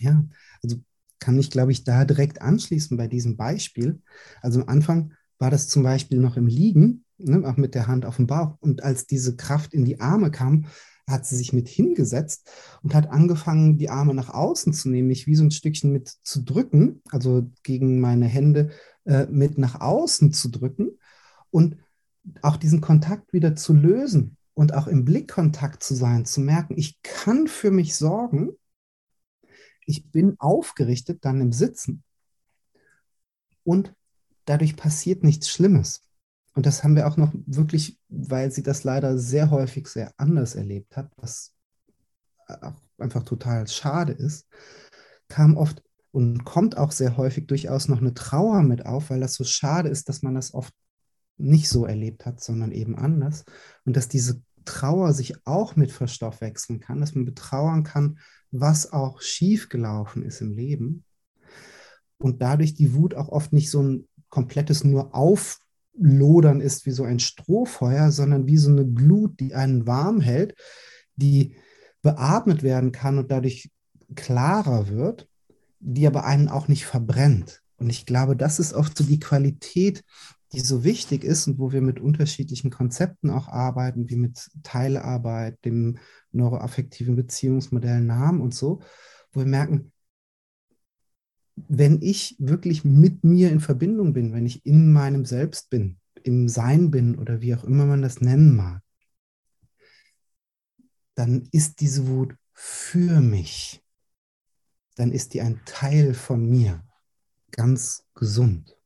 Ja, 0.00 0.24
also 0.62 0.78
kann 1.18 1.38
ich, 1.38 1.50
glaube 1.50 1.72
ich, 1.72 1.84
da 1.84 2.04
direkt 2.04 2.42
anschließen 2.42 2.96
bei 2.96 3.08
diesem 3.08 3.36
Beispiel. 3.36 4.02
Also 4.42 4.60
am 4.60 4.68
Anfang 4.68 5.14
war 5.38 5.50
das 5.50 5.68
zum 5.68 5.82
Beispiel 5.82 6.18
noch 6.18 6.36
im 6.36 6.46
Liegen, 6.46 7.04
ne, 7.18 7.46
auch 7.48 7.56
mit 7.56 7.74
der 7.74 7.86
Hand 7.86 8.06
auf 8.06 8.16
dem 8.16 8.26
Bauch. 8.26 8.56
Und 8.60 8.82
als 8.82 9.06
diese 9.06 9.36
Kraft 9.36 9.74
in 9.74 9.84
die 9.84 10.00
Arme 10.00 10.30
kam, 10.30 10.66
hat 11.08 11.26
sie 11.26 11.36
sich 11.36 11.52
mit 11.52 11.68
hingesetzt 11.68 12.50
und 12.82 12.94
hat 12.94 13.10
angefangen, 13.10 13.76
die 13.76 13.90
Arme 13.90 14.14
nach 14.14 14.30
außen 14.30 14.72
zu 14.72 14.88
nehmen, 14.88 15.08
mich 15.08 15.26
wie 15.26 15.34
so 15.34 15.44
ein 15.44 15.50
Stückchen 15.50 15.92
mit 15.92 16.08
zu 16.08 16.42
drücken, 16.42 17.02
also 17.10 17.50
gegen 17.62 18.00
meine 18.00 18.26
Hände 18.26 18.70
äh, 19.04 19.26
mit 19.26 19.58
nach 19.58 19.80
außen 19.80 20.32
zu 20.32 20.48
drücken 20.48 20.98
und 21.50 21.76
auch 22.40 22.56
diesen 22.56 22.80
Kontakt 22.80 23.32
wieder 23.32 23.54
zu 23.54 23.74
lösen 23.74 24.38
und 24.54 24.72
auch 24.72 24.86
im 24.86 25.04
Blickkontakt 25.04 25.82
zu 25.82 25.94
sein, 25.94 26.24
zu 26.24 26.40
merken, 26.40 26.74
ich 26.78 27.02
kann 27.02 27.48
für 27.48 27.70
mich 27.70 27.96
sorgen, 27.96 28.52
ich 29.86 30.10
bin 30.10 30.36
aufgerichtet 30.38 31.24
dann 31.24 31.40
im 31.42 31.52
Sitzen 31.52 32.02
und 33.62 33.94
dadurch 34.44 34.76
passiert 34.76 35.24
nichts 35.24 35.48
Schlimmes. 35.48 36.02
Und 36.54 36.66
das 36.66 36.84
haben 36.84 36.94
wir 36.94 37.08
auch 37.08 37.16
noch 37.16 37.32
wirklich, 37.46 37.98
weil 38.08 38.50
sie 38.50 38.62
das 38.62 38.84
leider 38.84 39.18
sehr 39.18 39.50
häufig 39.50 39.88
sehr 39.88 40.12
anders 40.16 40.54
erlebt 40.54 40.96
hat, 40.96 41.10
was 41.16 41.52
auch 42.46 42.80
einfach 42.98 43.24
total 43.24 43.66
schade 43.66 44.12
ist, 44.12 44.46
kam 45.28 45.56
oft 45.56 45.82
und 46.12 46.44
kommt 46.44 46.76
auch 46.76 46.92
sehr 46.92 47.16
häufig 47.16 47.48
durchaus 47.48 47.88
noch 47.88 48.00
eine 48.00 48.14
Trauer 48.14 48.62
mit 48.62 48.86
auf, 48.86 49.10
weil 49.10 49.20
das 49.20 49.34
so 49.34 49.42
schade 49.42 49.88
ist, 49.88 50.08
dass 50.08 50.22
man 50.22 50.34
das 50.34 50.54
oft 50.54 50.72
nicht 51.36 51.68
so 51.68 51.86
erlebt 51.86 52.24
hat, 52.26 52.40
sondern 52.40 52.70
eben 52.70 52.96
anders. 52.96 53.44
Und 53.84 53.96
dass 53.96 54.06
diese 54.06 54.40
Trauer 54.64 55.12
sich 55.12 55.34
auch 55.46 55.74
mit 55.74 55.90
verstoffwechseln 55.90 56.78
kann, 56.78 57.00
dass 57.00 57.16
man 57.16 57.24
betrauern 57.24 57.82
kann, 57.82 58.18
was 58.52 58.92
auch 58.92 59.20
schiefgelaufen 59.20 60.22
ist 60.22 60.40
im 60.40 60.52
Leben. 60.52 61.04
Und 62.18 62.42
dadurch 62.42 62.74
die 62.74 62.94
Wut 62.94 63.14
auch 63.14 63.28
oft 63.28 63.52
nicht 63.52 63.70
so 63.70 63.82
ein 63.82 64.08
komplettes 64.34 64.82
nur 64.82 65.14
Auflodern 65.14 66.60
ist 66.60 66.86
wie 66.86 66.90
so 66.90 67.04
ein 67.04 67.20
Strohfeuer, 67.20 68.10
sondern 68.10 68.48
wie 68.48 68.58
so 68.58 68.68
eine 68.68 68.84
Glut, 68.84 69.38
die 69.38 69.54
einen 69.54 69.86
warm 69.86 70.20
hält, 70.20 70.56
die 71.14 71.54
beatmet 72.02 72.64
werden 72.64 72.90
kann 72.90 73.18
und 73.18 73.30
dadurch 73.30 73.70
klarer 74.16 74.88
wird, 74.88 75.28
die 75.78 76.06
aber 76.06 76.24
einen 76.24 76.48
auch 76.48 76.66
nicht 76.66 76.84
verbrennt. 76.84 77.62
Und 77.76 77.90
ich 77.90 78.06
glaube, 78.06 78.36
das 78.36 78.58
ist 78.58 78.74
oft 78.74 78.98
so 78.98 79.04
die 79.04 79.20
Qualität, 79.20 80.02
die 80.52 80.60
so 80.60 80.82
wichtig 80.82 81.22
ist 81.22 81.46
und 81.46 81.58
wo 81.60 81.70
wir 81.70 81.80
mit 81.80 82.00
unterschiedlichen 82.00 82.70
Konzepten 82.70 83.30
auch 83.30 83.46
arbeiten, 83.46 84.10
wie 84.10 84.16
mit 84.16 84.50
Teilarbeit, 84.64 85.64
dem 85.64 85.98
neuroaffektiven 86.32 87.14
Beziehungsmodell 87.14 88.00
Namen 88.00 88.40
und 88.40 88.52
so, 88.52 88.80
wo 89.32 89.40
wir 89.40 89.46
merken, 89.46 89.92
wenn 91.56 92.02
ich 92.02 92.36
wirklich 92.38 92.84
mit 92.84 93.24
mir 93.24 93.50
in 93.50 93.60
Verbindung 93.60 94.12
bin, 94.12 94.32
wenn 94.32 94.46
ich 94.46 94.64
in 94.66 94.92
meinem 94.92 95.24
Selbst 95.24 95.70
bin, 95.70 95.98
im 96.22 96.48
Sein 96.48 96.90
bin 96.90 97.16
oder 97.18 97.40
wie 97.40 97.54
auch 97.54 97.64
immer 97.64 97.86
man 97.86 98.02
das 98.02 98.20
nennen 98.20 98.56
mag, 98.56 98.82
dann 101.14 101.48
ist 101.52 101.80
diese 101.80 102.08
Wut 102.08 102.34
für 102.52 103.20
mich. 103.20 103.84
Dann 104.96 105.12
ist 105.12 105.34
die 105.34 105.40
ein 105.40 105.60
Teil 105.64 106.14
von 106.14 106.48
mir, 106.48 106.84
ganz 107.50 108.04
gesund. 108.14 108.76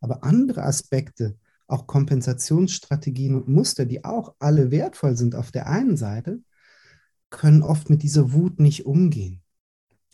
Aber 0.00 0.24
andere 0.24 0.62
Aspekte, 0.62 1.38
auch 1.68 1.88
Kompensationsstrategien 1.88 3.34
und 3.34 3.48
Muster, 3.48 3.86
die 3.86 4.04
auch 4.04 4.36
alle 4.38 4.70
wertvoll 4.70 5.16
sind 5.16 5.34
auf 5.34 5.50
der 5.50 5.66
einen 5.66 5.96
Seite, 5.96 6.40
können 7.30 7.62
oft 7.62 7.90
mit 7.90 8.04
dieser 8.04 8.32
Wut 8.32 8.60
nicht 8.60 8.86
umgehen 8.86 9.42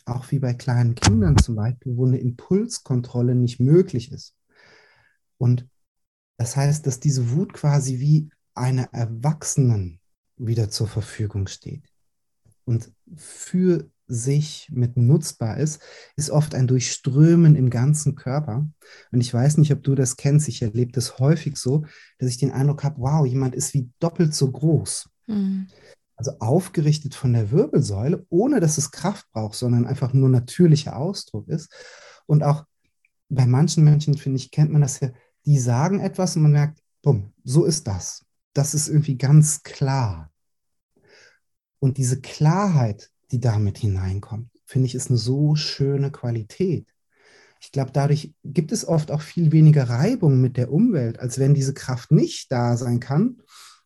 auch 0.04 0.30
wie 0.30 0.38
bei 0.38 0.54
kleinen 0.54 0.94
Kindern 0.94 1.38
zum 1.38 1.56
Beispiel, 1.56 1.96
wo 1.96 2.06
eine 2.06 2.18
Impulskontrolle 2.18 3.34
nicht 3.34 3.60
möglich 3.60 4.12
ist. 4.12 4.34
Und 5.38 5.66
das 6.36 6.56
heißt, 6.56 6.86
dass 6.86 7.00
diese 7.00 7.30
Wut 7.30 7.52
quasi 7.52 8.00
wie 8.00 8.30
einer 8.54 8.92
Erwachsenen 8.92 10.00
wieder 10.36 10.70
zur 10.70 10.88
Verfügung 10.88 11.46
steht 11.46 11.84
und 12.64 12.92
für 13.16 13.90
sich 14.08 14.68
mit 14.70 14.96
nutzbar 14.96 15.56
ist, 15.56 15.80
ist 16.16 16.30
oft 16.30 16.54
ein 16.54 16.66
Durchströmen 16.66 17.56
im 17.56 17.70
ganzen 17.70 18.14
Körper. 18.14 18.68
Und 19.10 19.20
ich 19.20 19.32
weiß 19.32 19.56
nicht, 19.56 19.72
ob 19.72 19.82
du 19.82 19.94
das 19.94 20.16
kennst. 20.16 20.48
Ich 20.48 20.60
erlebe 20.60 20.92
das 20.92 21.18
häufig 21.18 21.56
so, 21.56 21.86
dass 22.18 22.28
ich 22.28 22.36
den 22.36 22.50
Eindruck 22.50 22.84
habe, 22.84 23.00
wow, 23.00 23.24
jemand 23.26 23.54
ist 23.54 23.72
wie 23.72 23.90
doppelt 24.00 24.34
so 24.34 24.50
groß. 24.50 25.08
Mhm 25.28 25.68
also 26.28 26.38
aufgerichtet 26.38 27.16
von 27.16 27.32
der 27.32 27.50
Wirbelsäule, 27.50 28.24
ohne 28.28 28.60
dass 28.60 28.78
es 28.78 28.92
Kraft 28.92 29.26
braucht, 29.32 29.56
sondern 29.56 29.86
einfach 29.86 30.12
nur 30.12 30.28
natürlicher 30.28 30.96
Ausdruck 30.96 31.48
ist. 31.48 31.72
Und 32.26 32.44
auch 32.44 32.64
bei 33.28 33.44
manchen 33.46 33.82
Menschen, 33.82 34.16
finde 34.16 34.36
ich, 34.36 34.52
kennt 34.52 34.70
man 34.70 34.82
das 34.82 35.00
ja, 35.00 35.10
die 35.46 35.58
sagen 35.58 35.98
etwas 35.98 36.36
und 36.36 36.42
man 36.42 36.52
merkt, 36.52 36.78
bumm, 37.02 37.32
so 37.42 37.64
ist 37.64 37.88
das. 37.88 38.24
Das 38.52 38.72
ist 38.72 38.86
irgendwie 38.88 39.18
ganz 39.18 39.64
klar. 39.64 40.30
Und 41.80 41.98
diese 41.98 42.20
Klarheit, 42.20 43.10
die 43.32 43.40
damit 43.40 43.78
hineinkommt, 43.78 44.48
finde 44.64 44.86
ich, 44.86 44.94
ist 44.94 45.08
eine 45.08 45.18
so 45.18 45.56
schöne 45.56 46.12
Qualität. 46.12 46.86
Ich 47.60 47.72
glaube, 47.72 47.90
dadurch 47.92 48.32
gibt 48.44 48.70
es 48.70 48.86
oft 48.86 49.10
auch 49.10 49.22
viel 49.22 49.50
weniger 49.50 49.88
Reibung 49.88 50.40
mit 50.40 50.56
der 50.56 50.70
Umwelt, 50.70 51.18
als 51.18 51.40
wenn 51.40 51.54
diese 51.54 51.74
Kraft 51.74 52.12
nicht 52.12 52.52
da 52.52 52.76
sein 52.76 53.00
kann 53.00 53.38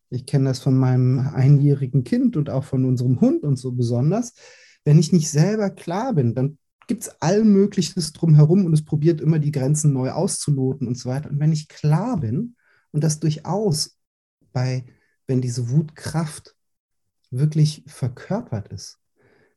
ich 0.09 0.25
kenne 0.25 0.45
das 0.45 0.59
von 0.59 0.77
meinem 0.77 1.19
einjährigen 1.19 2.03
Kind 2.03 2.37
und 2.37 2.49
auch 2.49 2.63
von 2.63 2.85
unserem 2.85 3.19
Hund 3.19 3.43
und 3.43 3.57
so 3.57 3.71
besonders. 3.71 4.33
Wenn 4.85 4.99
ich 4.99 5.11
nicht 5.11 5.29
selber 5.29 5.69
klar 5.69 6.13
bin, 6.13 6.33
dann 6.33 6.57
gibt 6.87 7.03
es 7.03 7.09
all 7.21 7.43
Mögliches 7.43 8.13
drumherum 8.13 8.65
und 8.65 8.73
es 8.73 8.85
probiert 8.85 9.19
immer 9.19 9.39
die 9.39 9.51
Grenzen 9.51 9.91
neu 9.91 10.11
auszuloten 10.11 10.87
und 10.87 10.97
so 10.97 11.09
weiter. 11.09 11.29
Und 11.29 11.39
wenn 11.39 11.51
ich 11.51 11.67
klar 11.67 12.19
bin 12.19 12.55
und 12.91 13.03
das 13.03 13.19
durchaus 13.19 13.97
bei, 14.53 14.85
wenn 15.27 15.41
diese 15.41 15.69
Wutkraft 15.69 16.55
wirklich 17.29 17.83
verkörpert 17.87 18.69
ist, 18.69 18.99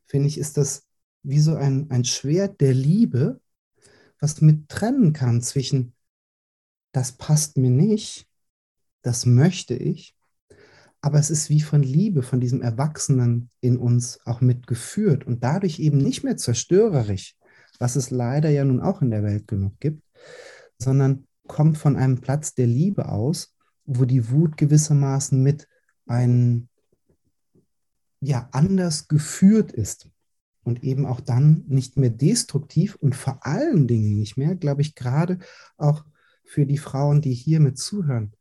finde 0.05 0.27
ich, 0.27 0.37
ist 0.37 0.57
das 0.57 0.85
wie 1.23 1.39
so 1.39 1.55
ein, 1.55 1.89
ein 1.89 2.03
Schwert 2.03 2.59
der 2.59 2.73
Liebe, 2.73 3.39
was 4.19 4.41
mit 4.41 4.67
trennen 4.67 5.13
kann 5.13 5.41
zwischen, 5.41 5.93
das 6.91 7.13
passt 7.13 7.57
mir 7.57 7.69
nicht, 7.69 8.27
das 9.01 9.25
möchte 9.25 9.73
ich 9.73 10.15
aber 11.01 11.17
es 11.17 11.31
ist 11.31 11.49
wie 11.49 11.61
von 11.61 11.81
Liebe, 11.81 12.21
von 12.21 12.39
diesem 12.39 12.61
Erwachsenen 12.61 13.49
in 13.59 13.77
uns 13.77 14.19
auch 14.25 14.39
mitgeführt 14.41 15.25
und 15.25 15.43
dadurch 15.43 15.79
eben 15.79 15.97
nicht 15.97 16.23
mehr 16.23 16.37
zerstörerisch, 16.37 17.35
was 17.79 17.95
es 17.95 18.11
leider 18.11 18.49
ja 18.49 18.63
nun 18.63 18.79
auch 18.79 19.01
in 19.01 19.09
der 19.09 19.23
Welt 19.23 19.47
genug 19.47 19.79
gibt, 19.79 20.03
sondern 20.77 21.27
kommt 21.47 21.77
von 21.77 21.95
einem 21.95 22.21
Platz 22.21 22.53
der 22.53 22.67
Liebe 22.67 23.09
aus, 23.09 23.55
wo 23.85 24.05
die 24.05 24.29
Wut 24.29 24.57
gewissermaßen 24.57 25.41
mit 25.41 25.67
ein 26.05 26.69
ja 28.21 28.47
anders 28.51 29.07
geführt 29.07 29.71
ist 29.71 30.07
und 30.63 30.83
eben 30.83 31.07
auch 31.07 31.19
dann 31.19 31.63
nicht 31.67 31.97
mehr 31.97 32.11
destruktiv 32.11 32.95
und 32.95 33.15
vor 33.15 33.45
allen 33.45 33.87
Dingen 33.87 34.19
nicht 34.19 34.37
mehr, 34.37 34.55
glaube 34.55 34.81
ich, 34.81 34.93
gerade 34.93 35.39
auch 35.77 36.05
für 36.45 36.67
die 36.67 36.77
Frauen, 36.77 37.21
die 37.21 37.33
hier 37.33 37.59
mit 37.59 37.79
zuhören, 37.79 38.33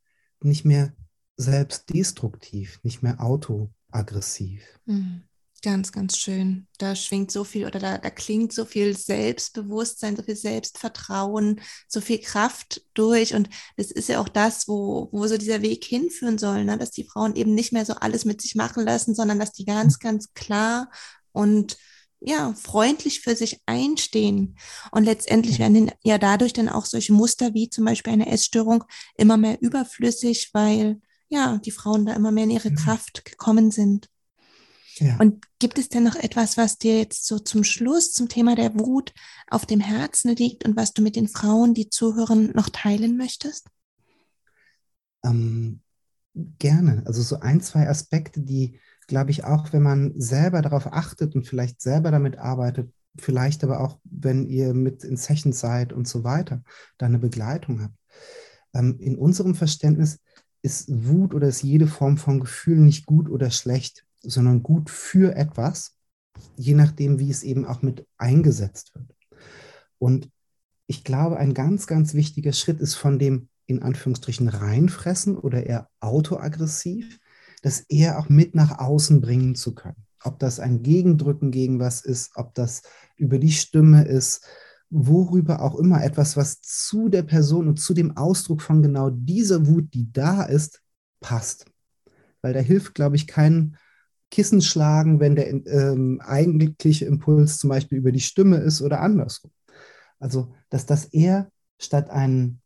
nicht 0.43 0.67
mehr 0.67 0.93
selbstdestruktiv, 1.41 2.81
nicht 2.83 3.03
mehr 3.03 3.21
autoaggressiv. 3.21 4.63
Mhm. 4.87 5.23
Ganz, 5.63 5.93
ganz 5.93 6.17
schön. 6.17 6.67
Da 6.79 6.97
schwingt 6.97 7.31
so 7.31 7.45
viel 7.45 7.67
oder 7.67 7.79
da, 7.79 7.99
da 7.99 8.09
klingt 8.09 8.51
so 8.51 8.65
viel 8.65 8.97
Selbstbewusstsein, 8.97 10.17
so 10.17 10.23
viel 10.23 10.37
Selbstvertrauen, 10.37 11.61
so 11.87 12.01
viel 12.01 12.19
Kraft 12.19 12.83
durch. 12.95 13.35
Und 13.35 13.51
das 13.77 13.91
ist 13.91 14.09
ja 14.09 14.21
auch 14.21 14.29
das, 14.31 14.69
wo, 14.69 15.11
wo 15.13 15.27
so 15.27 15.37
dieser 15.37 15.61
Weg 15.61 15.85
hinführen 15.85 16.39
soll, 16.39 16.65
ne? 16.65 16.79
dass 16.79 16.93
die 16.93 17.05
Frauen 17.05 17.37
eben 17.37 17.55
nicht 17.55 17.75
mehr 17.75 17.85
so 17.85 17.93
alles 17.93 18.25
mit 18.25 18.41
sich 18.41 18.55
machen 18.55 18.87
lassen, 18.87 19.15
sondern 19.15 19.39
dass 19.39 19.53
die 19.53 19.67
ganz, 19.67 19.99
ganz 19.99 20.33
klar 20.33 20.91
und 21.33 21.77
ja, 22.21 22.55
freundlich 22.55 23.21
für 23.21 23.37
sich 23.37 23.61
einstehen. 23.67 24.57
Und 24.93 25.05
letztendlich 25.05 25.59
werden 25.59 25.91
ja 26.03 26.17
dadurch 26.17 26.55
dann 26.55 26.71
auch 26.71 26.87
solche 26.87 27.13
Muster 27.13 27.53
wie 27.53 27.69
zum 27.69 27.85
Beispiel 27.85 28.13
eine 28.15 28.31
Essstörung 28.31 28.85
immer 29.17 29.37
mehr 29.37 29.61
überflüssig, 29.61 30.51
weil 30.53 31.01
ja, 31.31 31.59
die 31.65 31.71
Frauen 31.71 32.05
da 32.05 32.15
immer 32.15 32.33
mehr 32.33 32.45
in 32.45 32.51
ihre 32.51 32.75
Kraft 32.75 33.25
gekommen 33.25 33.71
sind. 33.71 34.11
Ja. 34.97 35.17
Und 35.19 35.47
gibt 35.59 35.79
es 35.79 35.89
denn 35.89 36.03
noch 36.03 36.17
etwas, 36.17 36.59
was 36.59 36.77
dir 36.77 36.99
jetzt 36.99 37.27
so 37.27 37.39
zum 37.39 37.65
Schluss 37.65 38.13
zum 38.13 38.29
Thema 38.29 38.55
der 38.55 38.79
Wut 38.79 39.15
auf 39.49 39.65
dem 39.65 39.81
Herzen 39.81 40.35
liegt 40.37 40.67
und 40.67 40.77
was 40.77 40.93
du 40.93 41.01
mit 41.01 41.17
den 41.17 41.29
Frauen, 41.29 41.73
die 41.73 41.89
zuhören, 41.89 42.51
noch 42.55 42.69
teilen 42.69 43.17
möchtest? 43.17 43.69
Ähm, 45.25 45.81
gerne. 46.59 47.03
Also 47.07 47.23
so 47.23 47.41
ein, 47.41 47.61
zwei 47.61 47.89
Aspekte, 47.89 48.43
die, 48.43 48.79
glaube 49.07 49.31
ich, 49.31 49.45
auch 49.45 49.73
wenn 49.73 49.83
man 49.83 50.13
selber 50.21 50.61
darauf 50.61 50.87
achtet 50.93 51.35
und 51.35 51.47
vielleicht 51.47 51.81
selber 51.81 52.11
damit 52.11 52.39
arbeitet, 52.39 52.93
vielleicht 53.17 53.65
aber 53.65 53.81
auch, 53.81 53.99
wenn 54.05 54.47
ihr 54.47 54.75
mit 54.75 55.03
in 55.05 55.17
Sessions 55.17 55.61
seid 55.61 55.93
und 55.93 56.09
so 56.09 56.25
weiter, 56.25 56.63
da 56.99 57.07
eine 57.07 57.19
Begleitung 57.19 57.83
habt. 57.83 57.95
Ähm, 58.75 58.99
in 59.01 59.17
unserem 59.17 59.55
Verständnis 59.55 60.19
ist 60.63 60.89
Wut 60.89 61.35
oder 61.35 61.49
ist 61.49 61.63
jede 61.63 61.87
Form 61.87 62.17
von 62.17 62.41
Gefühl 62.41 62.79
nicht 62.79 63.07
gut 63.07 63.29
oder 63.29 63.51
schlecht 63.51 64.05
sondern 64.23 64.63
gut 64.63 64.91
für 64.91 65.35
etwas, 65.35 65.97
je 66.57 66.75
nachdem, 66.75 67.19
wie 67.19 67.31
es 67.31 67.43
eben 67.43 67.65
auch 67.65 67.83
mit 67.83 68.07
eingesetzt 68.19 68.95
wird. 68.95 69.15
Und 69.99 70.31
ich 70.87 71.05
glaube, 71.05 71.37
ein 71.37 71.55
ganz, 71.55 71.87
ganz 71.87 72.15
wichtiger 72.15 72.53
Schritt 72.53 72.81
ist 72.81 72.95
von 72.95 73.19
dem 73.19 73.49
in 73.67 73.83
Anführungsstrichen 73.83 74.49
reinfressen 74.49 75.37
oder 75.39 75.65
eher 75.65 75.89
autoaggressiv, 76.01 77.21
das 77.63 77.81
eher 77.89 78.19
auch 78.19 78.29
mit 78.29 78.55
nach 78.55 78.79
außen 78.79 79.21
bringen 79.21 79.55
zu 79.55 79.75
können. 79.75 80.07
Ob 80.23 80.39
das 80.39 80.59
ein 80.59 80.83
Gegendrücken 80.83 81.51
gegen 81.51 81.79
was 81.79 82.05
ist, 82.05 82.33
ob 82.35 82.55
das 82.55 82.83
über 83.17 83.39
die 83.39 83.53
Stimme 83.53 84.05
ist, 84.05 84.45
worüber 84.91 85.63
auch 85.63 85.77
immer 85.77 86.03
etwas, 86.03 86.37
was 86.37 86.61
zu 86.61 87.09
der 87.09 87.23
Person 87.23 87.69
und 87.69 87.81
zu 87.81 87.95
dem 87.95 88.17
Ausdruck 88.17 88.61
von 88.61 88.83
genau 88.83 89.11
dieser 89.11 89.67
Wut, 89.67 89.95
die 89.95 90.13
da 90.13 90.43
ist, 90.43 90.83
passt. 91.21 91.67
Weil 92.43 92.53
da 92.53 92.61
hilft, 92.61 92.95
glaube 92.95 93.17
ich, 93.17 93.27
kein 93.27 93.77
Kissen 94.31 94.63
schlagen, 94.63 95.21
wenn 95.21 95.37
der 95.37 95.49
ähm, 95.67 96.21
eigentliche 96.25 97.05
Impuls 97.07 97.59
zum 97.59 97.71
Beispiel 97.71 97.99
über 97.99 98.13
die 98.13 98.21
Stimme 98.21 98.57
ist 98.59 98.81
oder 98.83 99.01
andersrum. 99.01 99.51
Also, 100.19 100.55
dass 100.69 100.87
das 100.87 101.07
eher 101.07 101.51
statt 101.79 102.11
ein 102.11 102.61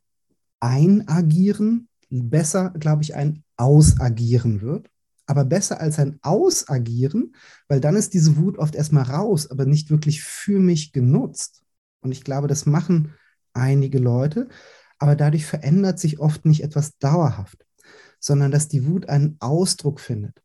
Einagieren 0.61 1.89
besser, 2.09 2.71
glaube 2.71 3.03
ich, 3.03 3.15
ein 3.15 3.45
Ausagieren 3.57 4.63
wird. 4.63 4.89
Aber 5.27 5.45
besser 5.45 5.81
als 5.81 5.99
ein 5.99 6.19
Ausagieren, 6.23 7.35
weil 7.69 7.81
dann 7.81 7.97
ist 7.97 8.13
diese 8.15 8.37
Wut 8.37 8.59
oft 8.59 8.75
erstmal 8.75 9.05
raus, 9.05 9.51
aber 9.51 9.65
nicht 9.65 9.91
wirklich 9.91 10.23
für 10.23 10.61
mich 10.61 10.93
genutzt. 10.93 11.64
Und 12.05 12.13
ich 12.13 12.23
glaube, 12.23 12.47
das 12.47 12.67
machen 12.67 13.15
einige 13.55 13.99
Leute, 13.99 14.49
aber 14.99 15.17
dadurch 15.17 15.47
verändert 15.47 15.99
sich 15.99 16.21
oft 16.21 16.45
nicht 16.45 16.63
etwas 16.63 16.99
dauerhaft, 16.99 17.67
sondern 18.21 18.51
dass 18.51 18.69
die 18.69 18.87
Wut 18.87 19.09
einen 19.09 19.37
Ausdruck 19.41 20.01
findet. 20.01 20.43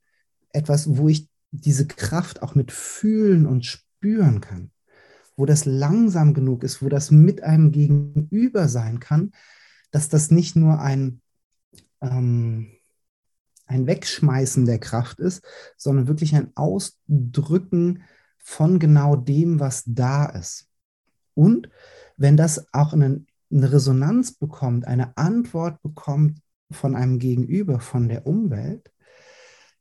Etwas, 0.52 0.98
wo 0.98 1.10
ich 1.10 1.30
diese 1.52 1.86
Kraft 1.86 2.42
auch 2.42 2.56
mit 2.56 2.72
fühlen 2.72 3.46
und 3.46 3.66
spüren 3.66 4.40
kann, 4.42 4.72
wo 5.36 5.46
das 5.46 5.66
langsam 5.66 6.34
genug 6.34 6.64
ist, 6.64 6.82
wo 6.82 6.90
das 6.90 7.12
mit 7.12 7.44
einem 7.44 7.72
Gegenüber 7.72 8.68
sein 8.68 9.00
kann, 9.00 9.32
dass 9.92 10.10
das 10.10 10.32
nicht 10.32 10.56
nur 10.56 10.80
ein, 10.80 11.22
ähm, 12.02 12.72
ein 13.66 13.86
Wegschmeißen 13.86 14.66
der 14.66 14.80
Kraft 14.80 15.20
ist, 15.20 15.44
sondern 15.78 16.08
wirklich 16.08 16.36
ein 16.36 16.56
Ausdrücken 16.56 18.04
von 18.38 18.80
genau 18.80 19.16
dem, 19.16 19.60
was 19.60 19.84
da 19.86 20.26
ist. 20.26 20.69
Und 21.34 21.70
wenn 22.18 22.38
das 22.38 22.74
auch 22.74 22.94
eine, 22.94 23.26
eine 23.52 23.72
Resonanz 23.72 24.34
bekommt, 24.34 24.86
eine 24.86 25.18
Antwort 25.18 25.82
bekommt 25.82 26.40
von 26.72 26.96
einem 26.96 27.20
Gegenüber, 27.20 27.80
von 27.80 28.10
der 28.10 28.28
Umwelt, 28.28 28.92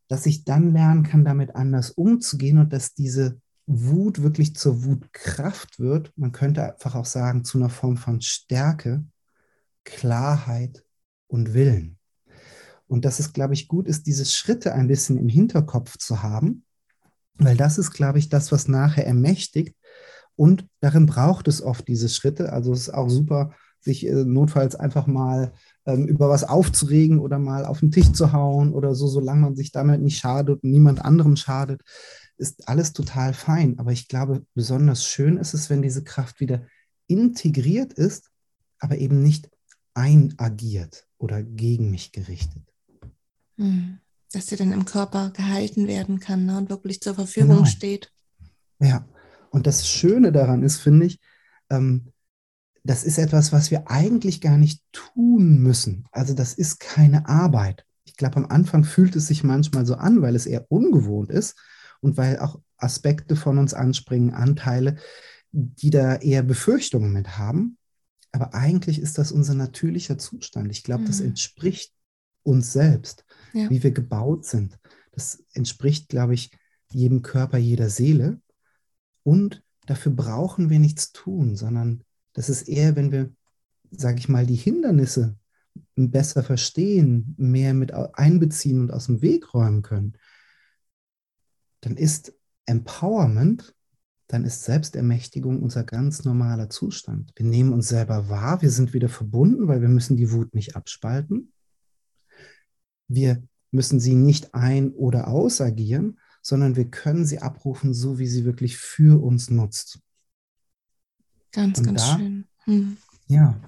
dass 0.08 0.26
ich 0.26 0.44
dann 0.44 0.72
lernen 0.72 1.02
kann, 1.02 1.24
damit 1.24 1.54
anders 1.54 1.90
umzugehen 1.90 2.58
und 2.58 2.72
dass 2.72 2.94
diese 2.94 3.40
Wut 3.66 4.22
wirklich 4.22 4.56
zur 4.56 4.84
Wutkraft 4.84 5.78
wird. 5.78 6.12
Man 6.16 6.32
könnte 6.32 6.72
einfach 6.72 6.94
auch 6.94 7.04
sagen, 7.04 7.44
zu 7.44 7.58
einer 7.58 7.68
Form 7.68 7.98
von 7.98 8.22
Stärke, 8.22 9.04
Klarheit 9.84 10.84
und 11.26 11.52
Willen. 11.52 11.98
Und 12.86 13.04
dass 13.04 13.20
es, 13.20 13.34
glaube 13.34 13.52
ich, 13.52 13.68
gut 13.68 13.86
ist, 13.86 14.06
diese 14.06 14.24
Schritte 14.24 14.72
ein 14.72 14.88
bisschen 14.88 15.18
im 15.18 15.28
Hinterkopf 15.28 15.98
zu 15.98 16.22
haben, 16.22 16.64
weil 17.34 17.56
das 17.56 17.76
ist, 17.76 17.92
glaube 17.92 18.18
ich, 18.18 18.30
das, 18.30 18.50
was 18.50 18.66
nachher 18.66 19.06
ermächtigt. 19.06 19.76
Und 20.38 20.68
darin 20.80 21.06
braucht 21.06 21.48
es 21.48 21.60
oft 21.60 21.88
diese 21.88 22.08
Schritte. 22.08 22.52
Also 22.52 22.72
es 22.72 22.82
ist 22.82 22.94
auch 22.94 23.08
super, 23.08 23.50
sich 23.80 24.06
äh, 24.06 24.24
notfalls 24.24 24.76
einfach 24.76 25.08
mal 25.08 25.52
ähm, 25.84 26.06
über 26.06 26.28
was 26.28 26.44
aufzuregen 26.44 27.18
oder 27.18 27.40
mal 27.40 27.64
auf 27.64 27.80
den 27.80 27.90
Tisch 27.90 28.12
zu 28.12 28.32
hauen 28.32 28.72
oder 28.72 28.94
so, 28.94 29.08
solange 29.08 29.40
man 29.40 29.56
sich 29.56 29.72
damit 29.72 30.00
nicht 30.00 30.18
schadet 30.18 30.62
und 30.62 30.70
niemand 30.70 31.04
anderem 31.04 31.34
schadet, 31.34 31.82
ist 32.36 32.68
alles 32.68 32.92
total 32.92 33.34
fein. 33.34 33.80
Aber 33.80 33.90
ich 33.90 34.06
glaube, 34.06 34.46
besonders 34.54 35.04
schön 35.04 35.38
ist 35.38 35.54
es, 35.54 35.70
wenn 35.70 35.82
diese 35.82 36.04
Kraft 36.04 36.38
wieder 36.38 36.62
integriert 37.08 37.92
ist, 37.92 38.30
aber 38.78 38.98
eben 38.98 39.20
nicht 39.24 39.50
einagiert 39.94 41.08
oder 41.18 41.42
gegen 41.42 41.90
mich 41.90 42.12
gerichtet. 42.12 42.62
Hm. 43.56 43.98
Dass 44.32 44.46
sie 44.46 44.56
dann 44.56 44.70
im 44.70 44.84
Körper 44.84 45.30
gehalten 45.30 45.88
werden 45.88 46.20
kann 46.20 46.46
ne, 46.46 46.58
und 46.58 46.70
wirklich 46.70 47.00
zur 47.00 47.16
Verfügung 47.16 47.56
genau. 47.56 47.64
steht. 47.64 48.12
Ja, 48.78 49.04
und 49.50 49.66
das 49.66 49.88
Schöne 49.88 50.32
daran 50.32 50.62
ist, 50.62 50.78
finde 50.78 51.06
ich, 51.06 51.20
ähm, 51.70 52.12
das 52.84 53.04
ist 53.04 53.18
etwas, 53.18 53.52
was 53.52 53.70
wir 53.70 53.90
eigentlich 53.90 54.40
gar 54.40 54.56
nicht 54.56 54.82
tun 54.92 55.58
müssen. 55.58 56.04
Also 56.10 56.34
das 56.34 56.54
ist 56.54 56.80
keine 56.80 57.28
Arbeit. 57.28 57.84
Ich 58.04 58.16
glaube, 58.16 58.36
am 58.36 58.46
Anfang 58.46 58.84
fühlt 58.84 59.14
es 59.16 59.26
sich 59.26 59.44
manchmal 59.44 59.84
so 59.84 59.94
an, 59.94 60.22
weil 60.22 60.34
es 60.34 60.46
eher 60.46 60.70
ungewohnt 60.70 61.30
ist 61.30 61.58
und 62.00 62.16
weil 62.16 62.38
auch 62.38 62.60
Aspekte 62.78 63.36
von 63.36 63.58
uns 63.58 63.74
anspringen, 63.74 64.32
Anteile, 64.32 64.96
die 65.52 65.90
da 65.90 66.16
eher 66.16 66.42
Befürchtungen 66.42 67.12
mit 67.12 67.36
haben. 67.36 67.76
Aber 68.32 68.54
eigentlich 68.54 69.00
ist 69.00 69.18
das 69.18 69.32
unser 69.32 69.54
natürlicher 69.54 70.18
Zustand. 70.18 70.70
Ich 70.70 70.82
glaube, 70.82 71.02
mhm. 71.02 71.06
das 71.06 71.20
entspricht 71.20 71.92
uns 72.42 72.72
selbst, 72.72 73.24
ja. 73.52 73.68
wie 73.68 73.82
wir 73.82 73.90
gebaut 73.90 74.46
sind. 74.46 74.78
Das 75.12 75.44
entspricht, 75.52 76.08
glaube 76.08 76.34
ich, 76.34 76.50
jedem 76.90 77.22
Körper, 77.22 77.58
jeder 77.58 77.90
Seele. 77.90 78.40
Und 79.28 79.62
dafür 79.84 80.10
brauchen 80.10 80.70
wir 80.70 80.78
nichts 80.78 81.12
tun, 81.12 81.54
sondern 81.54 82.02
das 82.32 82.48
ist 82.48 82.62
eher, 82.66 82.96
wenn 82.96 83.12
wir, 83.12 83.30
sage 83.90 84.20
ich 84.20 84.30
mal, 84.30 84.46
die 84.46 84.54
Hindernisse 84.54 85.36
besser 85.96 86.42
verstehen, 86.42 87.34
mehr 87.36 87.74
mit 87.74 87.92
einbeziehen 87.92 88.80
und 88.80 88.90
aus 88.90 89.04
dem 89.04 89.20
Weg 89.20 89.52
räumen 89.52 89.82
können, 89.82 90.16
dann 91.82 91.98
ist 91.98 92.32
Empowerment, 92.64 93.74
dann 94.28 94.46
ist 94.46 94.64
Selbstermächtigung 94.64 95.62
unser 95.62 95.84
ganz 95.84 96.24
normaler 96.24 96.70
Zustand. 96.70 97.32
Wir 97.36 97.44
nehmen 97.44 97.74
uns 97.74 97.88
selber 97.88 98.30
wahr, 98.30 98.62
wir 98.62 98.70
sind 98.70 98.94
wieder 98.94 99.10
verbunden, 99.10 99.68
weil 99.68 99.82
wir 99.82 99.90
müssen 99.90 100.16
die 100.16 100.32
Wut 100.32 100.54
nicht 100.54 100.74
abspalten. 100.74 101.52
Wir 103.08 103.42
müssen 103.72 104.00
sie 104.00 104.14
nicht 104.14 104.54
ein- 104.54 104.92
oder 104.92 105.28
ausagieren, 105.28 106.18
sondern 106.48 106.76
wir 106.76 106.90
können 106.90 107.26
sie 107.26 107.40
abrufen, 107.40 107.92
so 107.92 108.18
wie 108.18 108.26
sie 108.26 108.46
wirklich 108.46 108.78
für 108.78 109.22
uns 109.22 109.50
nutzt. 109.50 110.00
Ganz, 111.52 111.78
und 111.78 111.84
ganz 111.84 112.00
da, 112.00 112.16
schön. 112.16 112.48
Hm. 112.64 112.96
Ja, 113.26 113.60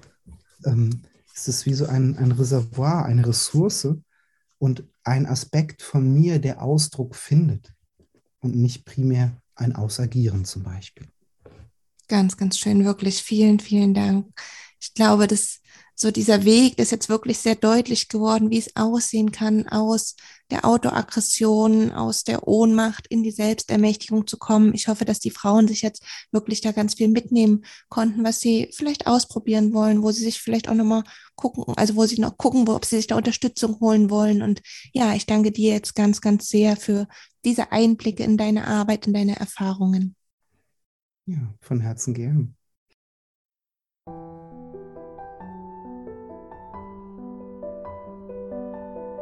ähm, 0.65 1.03
ist 1.35 1.47
es 1.47 1.67
wie 1.67 1.75
so 1.75 1.85
ein, 1.85 2.17
ein 2.17 2.31
Reservoir, 2.31 3.05
eine 3.05 3.27
Ressource 3.27 3.87
und 4.57 4.83
ein 5.03 5.27
Aspekt 5.27 5.83
von 5.83 6.11
mir, 6.11 6.39
der 6.39 6.63
Ausdruck 6.63 7.15
findet 7.15 7.71
und 8.39 8.55
nicht 8.55 8.83
primär 8.83 9.39
ein 9.53 9.75
Ausagieren 9.75 10.43
zum 10.43 10.63
Beispiel. 10.63 11.07
Ganz, 12.07 12.35
ganz 12.35 12.57
schön, 12.57 12.83
wirklich. 12.83 13.21
Vielen, 13.21 13.59
vielen 13.59 13.93
Dank. 13.93 14.27
Ich 14.79 14.95
glaube, 14.95 15.27
dass 15.27 15.60
so 16.01 16.09
dieser 16.09 16.45
Weg 16.45 16.79
ist 16.79 16.91
jetzt 16.91 17.09
wirklich 17.09 17.37
sehr 17.37 17.53
deutlich 17.53 18.07
geworden, 18.07 18.49
wie 18.49 18.57
es 18.57 18.75
aussehen 18.75 19.31
kann, 19.31 19.67
aus 19.67 20.15
der 20.49 20.65
Autoaggression, 20.65 21.91
aus 21.91 22.23
der 22.23 22.47
Ohnmacht 22.47 23.05
in 23.05 23.21
die 23.21 23.29
Selbstermächtigung 23.29 24.25
zu 24.25 24.39
kommen. 24.39 24.73
Ich 24.73 24.87
hoffe, 24.87 25.05
dass 25.05 25.19
die 25.19 25.29
Frauen 25.29 25.67
sich 25.67 25.83
jetzt 25.83 26.03
wirklich 26.31 26.61
da 26.61 26.71
ganz 26.71 26.95
viel 26.95 27.07
mitnehmen 27.07 27.63
konnten, 27.89 28.23
was 28.23 28.39
sie 28.39 28.71
vielleicht 28.73 29.05
ausprobieren 29.05 29.73
wollen, 29.73 30.01
wo 30.01 30.09
sie 30.09 30.23
sich 30.23 30.41
vielleicht 30.41 30.69
auch 30.69 30.73
nochmal 30.73 31.03
gucken, 31.35 31.65
also 31.77 31.95
wo 31.95 32.03
sie 32.07 32.19
noch 32.19 32.35
gucken, 32.35 32.67
ob 32.67 32.83
sie 32.83 32.95
sich 32.95 33.05
da 33.05 33.15
Unterstützung 33.15 33.79
holen 33.79 34.09
wollen. 34.09 34.41
Und 34.41 34.63
ja, 34.93 35.13
ich 35.13 35.27
danke 35.27 35.51
dir 35.51 35.71
jetzt 35.71 35.93
ganz, 35.93 36.19
ganz 36.19 36.49
sehr 36.49 36.77
für 36.77 37.07
diese 37.45 37.71
Einblicke 37.71 38.23
in 38.23 38.37
deine 38.37 38.65
Arbeit, 38.65 39.05
in 39.05 39.13
deine 39.13 39.39
Erfahrungen. 39.39 40.15
Ja, 41.27 41.53
von 41.61 41.79
Herzen 41.79 42.15
gern. 42.15 42.55